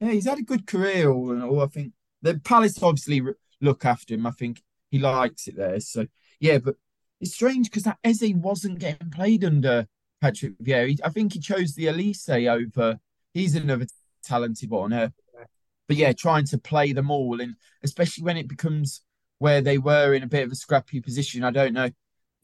[0.00, 1.62] yeah, he's had a good career all in all.
[1.62, 3.22] I think the Palace obviously
[3.60, 4.26] look after him.
[4.26, 5.80] I think he likes it there.
[5.80, 6.06] So
[6.40, 6.76] yeah, but
[7.20, 9.86] it's strange because that Eze wasn't getting played under
[10.20, 10.98] Patrick Vieira.
[11.04, 12.98] I think he chose the Olise over.
[13.38, 13.86] He's another
[14.24, 14.92] talented one.
[14.92, 15.10] Uh,
[15.86, 19.02] but yeah, trying to play them all, and especially when it becomes
[19.38, 21.44] where they were in a bit of a scrappy position.
[21.44, 21.90] I don't know.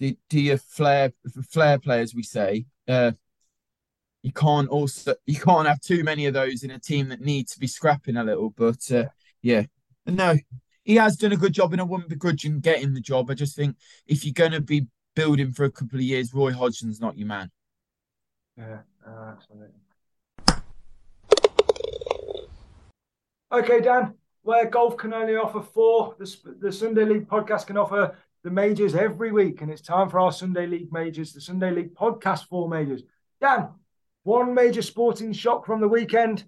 [0.01, 1.13] Do, your flair
[1.51, 2.67] flair players we say?
[2.89, 3.13] Uh,
[4.23, 7.49] you can't also you can't have too many of those in a team that need
[7.49, 8.51] to be scrapping a little.
[8.51, 9.07] But uh,
[9.43, 9.65] yeah,
[10.07, 10.37] no,
[10.85, 13.31] he has done a good job, and I wouldn't begrudge him getting the job.
[13.31, 13.77] I just think
[14.07, 17.29] if you're going to be building for a couple of years, Roy Hodgson's not your
[17.29, 17.51] man.
[18.57, 19.81] Yeah, absolutely.
[23.53, 24.15] Okay, Dan.
[24.43, 28.95] Where golf can only offer four, the, the Sunday League podcast can offer the majors
[28.95, 32.69] every week, and it's time for our Sunday League majors, the Sunday League podcast four
[32.69, 33.03] majors.
[33.41, 33.71] Dan,
[34.23, 36.45] one major sporting shock from the weekend.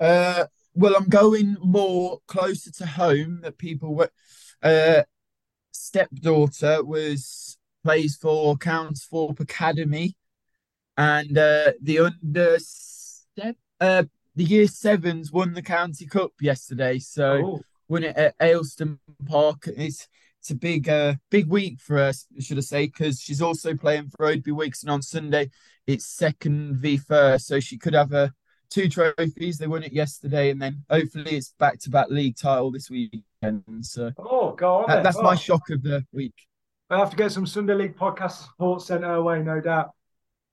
[0.00, 4.10] Uh, well, I'm going more closer to home that people were.
[4.62, 5.02] Uh,
[5.72, 10.16] stepdaughter was plays for Countesthorpe Academy,
[10.96, 14.04] and uh, the under step uh
[14.38, 16.98] the year sevens won the county cup yesterday.
[17.00, 19.66] So Oh, won it at Aylestone Park.
[19.66, 20.06] It's
[20.40, 24.10] it's a big uh big week for us, should I say, because she's also playing
[24.10, 25.50] for Oadby Weeks, and on Sunday
[25.88, 28.32] it's second v first, so she could have a
[28.70, 29.58] two trophies.
[29.58, 33.64] They won it yesterday, and then hopefully it's back to back league title this weekend.
[33.82, 34.84] So oh, go on.
[34.88, 36.34] that- that's Oh, my shock of the week.
[36.88, 39.90] We'll have to get some Sunday League podcast support sent our way, no doubt.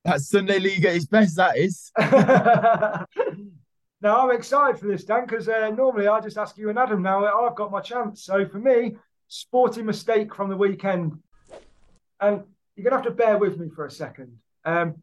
[0.03, 1.35] That Sunday league at its best.
[1.37, 1.91] That is.
[4.05, 7.01] now I'm excited for this, Dan, because uh, normally I just ask you and Adam.
[7.01, 8.23] Now I've got my chance.
[8.23, 8.97] So for me,
[9.29, 11.17] sporting mistake from the weekend,
[12.21, 12.43] and
[12.75, 14.37] you're gonna have to bear with me for a second.
[14.63, 14.97] Um,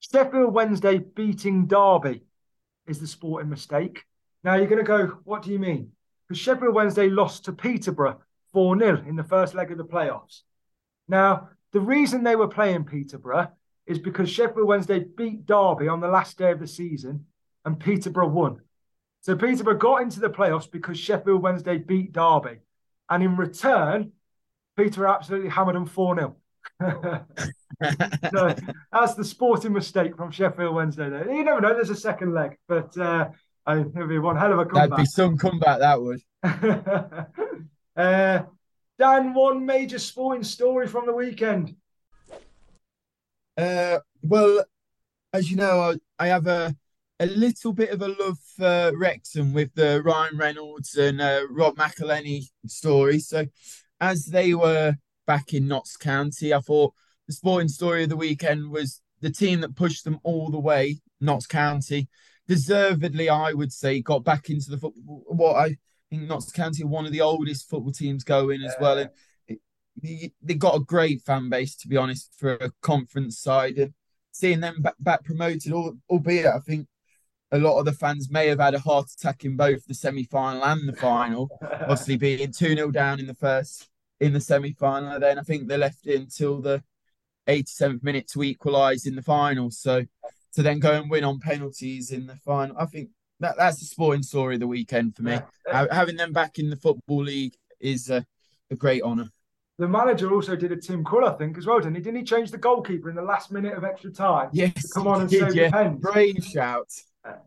[0.00, 2.24] Sheffield Wednesday beating Derby
[2.86, 4.04] is the sporting mistake.
[4.44, 5.92] Now you're gonna go, what do you mean?
[6.28, 8.20] Because Sheffield Wednesday lost to Peterborough
[8.52, 10.42] 4 0 in the first leg of the playoffs.
[11.08, 13.48] Now, the reason they were playing Peterborough
[13.86, 17.24] is because Sheffield Wednesday beat Derby on the last day of the season
[17.66, 18.60] and Peterborough won.
[19.20, 22.60] So Peterborough got into the playoffs because Sheffield Wednesday beat Derby.
[23.10, 24.12] And in return,
[24.76, 26.36] Peterborough absolutely hammered them 4 0.
[28.30, 28.54] so
[28.92, 31.10] that's the sporting mistake from Sheffield Wednesday.
[31.10, 31.30] There.
[31.30, 33.28] You never know, there's a second leg, but uh,
[33.66, 34.90] I think it'll be one hell of a comeback.
[34.90, 36.20] That'd be some comeback, that would.
[37.96, 38.42] uh,
[38.98, 41.74] Dan, one major sporting story from the weekend.
[43.58, 44.64] Uh, well,
[45.32, 45.80] as you know,
[46.18, 46.74] I, I have a
[47.18, 51.76] a little bit of a love for Wrexham with the Ryan Reynolds and uh, Rob
[51.76, 53.20] McElhenney story.
[53.20, 53.46] So,
[54.00, 54.94] as they were
[55.26, 56.92] back in Notts County, I thought
[57.26, 61.00] the sporting story of the weekend was the team that pushed them all the way,
[61.20, 62.08] Notts County.
[62.46, 65.24] Deservedly, I would say, got back into the football.
[65.26, 65.76] What I
[66.10, 68.98] think Notts County are one of the oldest football teams going as well.
[68.98, 69.10] And
[70.02, 73.78] it, they got a great fan base, to be honest, for a conference side.
[73.78, 73.94] And
[74.32, 76.86] seeing them back, back promoted, albeit I think
[77.52, 80.24] a lot of the fans may have had a heart attack in both the semi
[80.24, 81.48] final and the final.
[81.62, 83.88] Obviously, being 2 0 down in the first,
[84.20, 85.18] in the semi final.
[85.20, 86.82] Then I think they left it until the
[87.48, 89.70] 87th minute to equalise in the final.
[89.70, 90.04] So
[90.54, 93.86] to then go and win on penalties in the final, I think that that's the
[93.86, 95.38] sporting story of the weekend for me.
[95.66, 95.86] Yeah.
[95.92, 98.24] Having them back in the Football League is a,
[98.70, 99.28] a great honour.
[99.78, 102.00] The manager also did a Tim Krul, I think, as well, didn't he?
[102.00, 104.48] Didn't he change the goalkeeper in the last minute of extra time?
[104.52, 104.90] Yes.
[104.90, 105.64] come on and did, save yeah.
[105.66, 106.00] the pens.
[106.00, 106.88] Brave shout.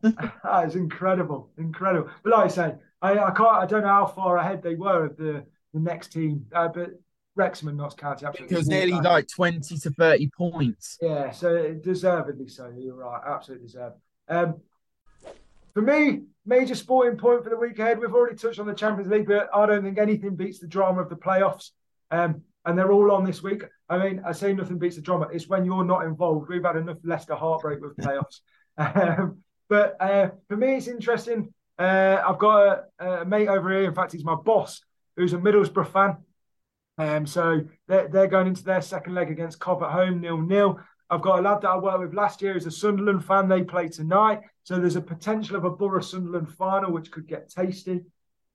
[0.01, 2.09] That is incredible, incredible.
[2.23, 5.05] But like I say, I, I can't, I don't know how far ahead they were
[5.05, 6.91] of the, the next team, uh, but
[7.35, 8.55] Wrexham and Notts County absolutely.
[8.55, 10.97] It was nearly like twenty to thirty points.
[11.01, 12.71] Yeah, so deservedly so.
[12.77, 13.95] You're right, absolutely deserved.
[14.27, 14.61] Um,
[15.73, 17.99] for me, major sporting point for the week ahead.
[17.99, 21.01] We've already touched on the Champions League, but I don't think anything beats the drama
[21.01, 21.69] of the playoffs.
[22.11, 23.63] Um, and they're all on this week.
[23.87, 25.27] I mean, I say nothing beats the drama.
[25.31, 26.49] It's when you're not involved.
[26.49, 28.41] We've had enough Leicester heartbreak with playoffs.
[28.77, 29.39] um,
[29.69, 31.53] but uh, for me, it's interesting.
[31.77, 33.85] Uh, I've got a, a, mate over here.
[33.85, 34.81] In fact, he's my boss,
[35.15, 36.17] who's a Middlesbrough fan.
[36.97, 40.79] Um, so they're, they're going into their second leg against Cov at home, nil nil.
[41.09, 43.47] I've got a lad that I worked with last year who's a Sunderland fan.
[43.47, 44.41] They play tonight.
[44.63, 48.01] So there's a potential of a Borough Sunderland final, which could get tasty.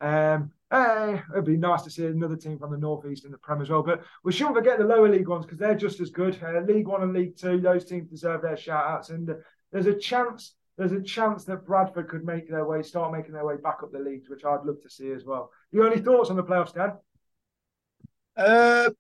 [0.01, 3.63] Um, hey, it'd be nice to see another team from the Northeast in the Prem
[3.63, 3.83] as well.
[3.83, 6.39] But we shouldn't forget the lower league ones because they're just as good.
[6.43, 9.11] Uh, league One and League Two, those teams deserve their shout outs.
[9.11, 9.35] And uh,
[9.73, 13.45] there's a chance there's a chance that Bradford could make their way, start making their
[13.45, 15.51] way back up the leagues, which I'd love to see as well.
[15.71, 16.93] You any thoughts on the playoffs, Dan?
[18.37, 18.91] Uh,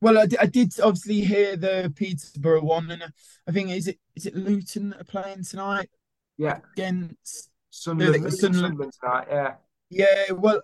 [0.00, 3.04] well, I, I did obviously hear the Peterborough one, and
[3.46, 5.88] I think is it is it Luton that are playing tonight?
[6.36, 8.54] Yeah, against Sunderland, Sunderland.
[8.54, 9.26] Sunderland tonight.
[9.30, 9.54] Yeah,
[9.88, 10.32] yeah.
[10.32, 10.62] Well,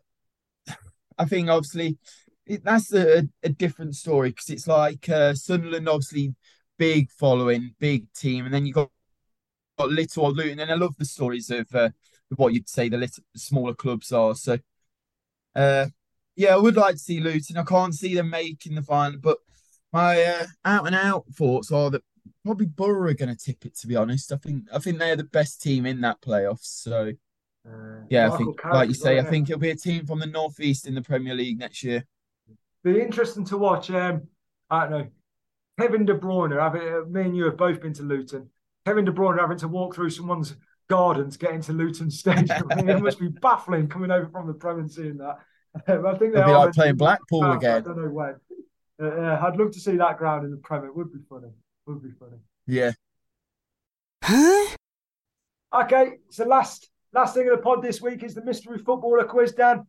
[1.17, 1.99] I think obviously
[2.47, 6.35] it, that's a, a different story because it's like uh, Sunderland, obviously
[6.79, 8.91] big following, big team, and then you got
[9.87, 11.91] little or Luton, and I love the stories of uh,
[12.37, 14.35] what you'd say the little smaller clubs are.
[14.35, 14.59] So,
[15.55, 15.87] uh,
[16.37, 17.57] yeah, I would like to see Luton.
[17.57, 19.39] I can't see them making the final, but
[19.93, 22.03] my uh, out and out thoughts are that
[22.45, 23.77] probably Borough are going to tip it.
[23.79, 26.83] To be honest, I think I think they're the best team in that playoffs.
[26.83, 27.13] So,
[27.67, 30.07] uh, yeah, Michael I think Carrick, like you say, I think it'll be a team
[30.07, 32.05] from the northeast in the Premier League next year.
[32.85, 33.91] Be interesting to watch.
[33.91, 34.29] Um,
[34.71, 35.07] I don't know.
[35.79, 38.51] Kevin De Bruyne, I've, me and you have both been to Luton.
[38.89, 40.57] Kevin De Bruyne having to walk through someone's
[40.89, 42.71] garden to get into Luton Stadium.
[42.71, 45.41] it must be baffling coming over from the Prem and seeing that.
[45.87, 47.77] Um, I think they'll be like playing Blackpool ground, again.
[47.77, 48.37] I don't know when.
[48.99, 50.87] Uh, I'd love to see that ground in the Prem.
[50.87, 51.49] It would be funny.
[51.49, 52.39] It would be funny.
[52.67, 52.93] Yeah.
[54.25, 54.77] Huh?
[55.83, 59.53] Okay, so last last thing of the pod this week is the mystery footballer quiz,
[59.53, 59.87] Dan.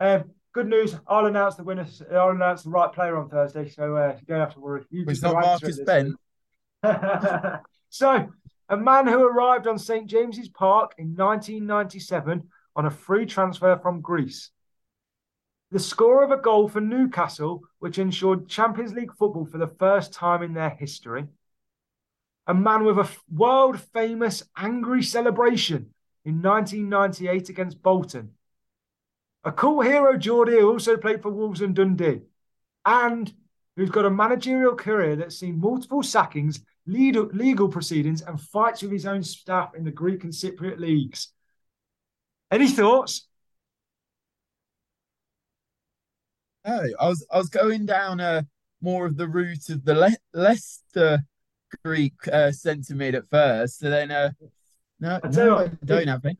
[0.00, 0.96] Um, good news.
[1.06, 1.86] I'll announce the winner.
[2.12, 4.84] I'll announce the right player on Thursday, so uh, you don't have to worry.
[4.90, 6.16] You it's not Marcus Ben.
[7.92, 8.32] So,
[8.70, 14.00] a man who arrived on St James's Park in 1997 on a free transfer from
[14.00, 14.50] Greece.
[15.72, 20.14] The score of a goal for Newcastle, which ensured Champions League football for the first
[20.14, 21.26] time in their history.
[22.46, 25.90] A man with a world famous angry celebration
[26.24, 28.30] in 1998 against Bolton.
[29.44, 32.22] A cool hero, Geordie, who also played for Wolves and Dundee.
[32.86, 33.30] And
[33.76, 38.92] who's got a managerial career that's seen multiple sackings legal, legal proceedings and fights with
[38.92, 41.28] his own staff in the Greek and Cypriot leagues.
[42.50, 43.28] Any thoughts?
[46.64, 48.42] Oh, I was I was going down uh,
[48.80, 51.24] more of the route of the Le- Leicester
[51.84, 54.30] Greek uh, centre mid at first, so then uh,
[55.00, 56.38] no, I, no, what, I don't if, have it.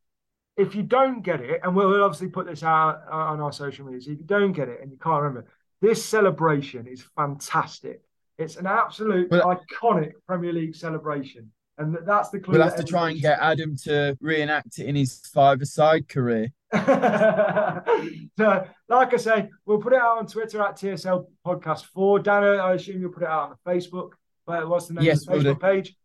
[0.57, 3.86] If you don't get it, and we'll, we'll obviously put this out on our social
[3.86, 5.49] media, so if you don't get it and you can't remember,
[5.80, 8.03] this celebration is fantastic.
[8.39, 11.51] It's an absolute iconic Premier League celebration.
[11.78, 12.53] and that's the clue.
[12.55, 16.53] We'll have to try and get Adam to reenact it in his five-a-side career.
[16.74, 22.18] so, like I say, we'll put it out on Twitter at TSL Podcast 4.
[22.20, 24.11] Dana, I assume you'll put it out on the Facebook.
[24.47, 25.97] But what's the name Yes, of the we'll Facebook page?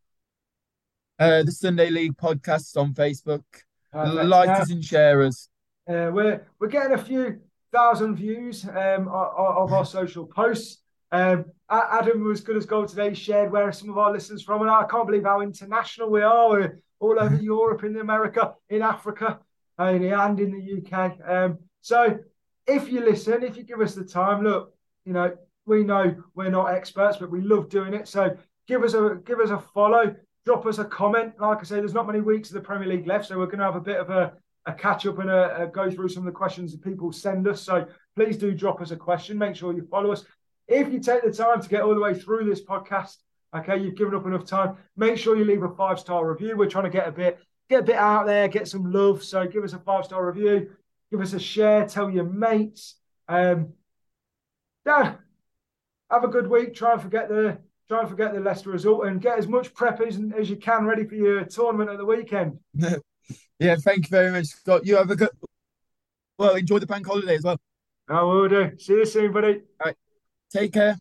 [1.19, 3.43] Uh, the Sunday League podcast on Facebook.
[3.91, 4.25] Perfect.
[4.27, 5.49] like us and share us.
[5.89, 7.39] Uh, we're we're getting a few
[7.73, 10.79] thousand views um, o- o- of our social posts.
[11.11, 13.13] Um, Adam was good as gold today.
[13.13, 16.49] Shared where some of our listeners from, and I can't believe how international we are.
[16.49, 19.39] We're all over Europe, in America, in Africa,
[19.77, 21.17] and in the UK.
[21.27, 22.17] Um, so
[22.65, 24.73] if you listen, if you give us the time, look,
[25.05, 28.07] you know, we know we're not experts, but we love doing it.
[28.07, 28.35] So
[28.67, 30.15] give us a give us a follow,
[30.45, 31.33] drop us a comment.
[31.39, 33.59] Like I say, there's not many weeks of the Premier League left, so we're going
[33.59, 34.33] to have a bit of a
[34.67, 37.47] a catch up and a, a go through some of the questions that people send
[37.47, 37.61] us.
[37.61, 39.37] So please do drop us a question.
[39.37, 40.25] Make sure you follow us.
[40.67, 43.17] If you take the time to get all the way through this podcast,
[43.55, 44.77] okay, you've given up enough time.
[44.95, 46.57] Make sure you leave a five star review.
[46.57, 47.39] We're trying to get a bit
[47.69, 49.23] get a bit out there, get some love.
[49.23, 50.71] So give us a five star review,
[51.11, 52.95] give us a share, tell your mates.
[53.27, 53.73] Um,
[54.85, 55.17] Dan,
[56.09, 56.73] have a good week.
[56.73, 60.01] Try and forget the try and forget the Leicester result and get as much prep
[60.01, 62.59] as, as you can ready for your tournament at the weekend.
[63.59, 64.85] Yeah, thank you very much, Scott.
[64.85, 65.29] You have a good.
[66.37, 67.57] Well, enjoy the bank holiday as well.
[68.07, 68.71] I will do.
[68.77, 69.61] See you soon, buddy.
[70.51, 70.97] Take care.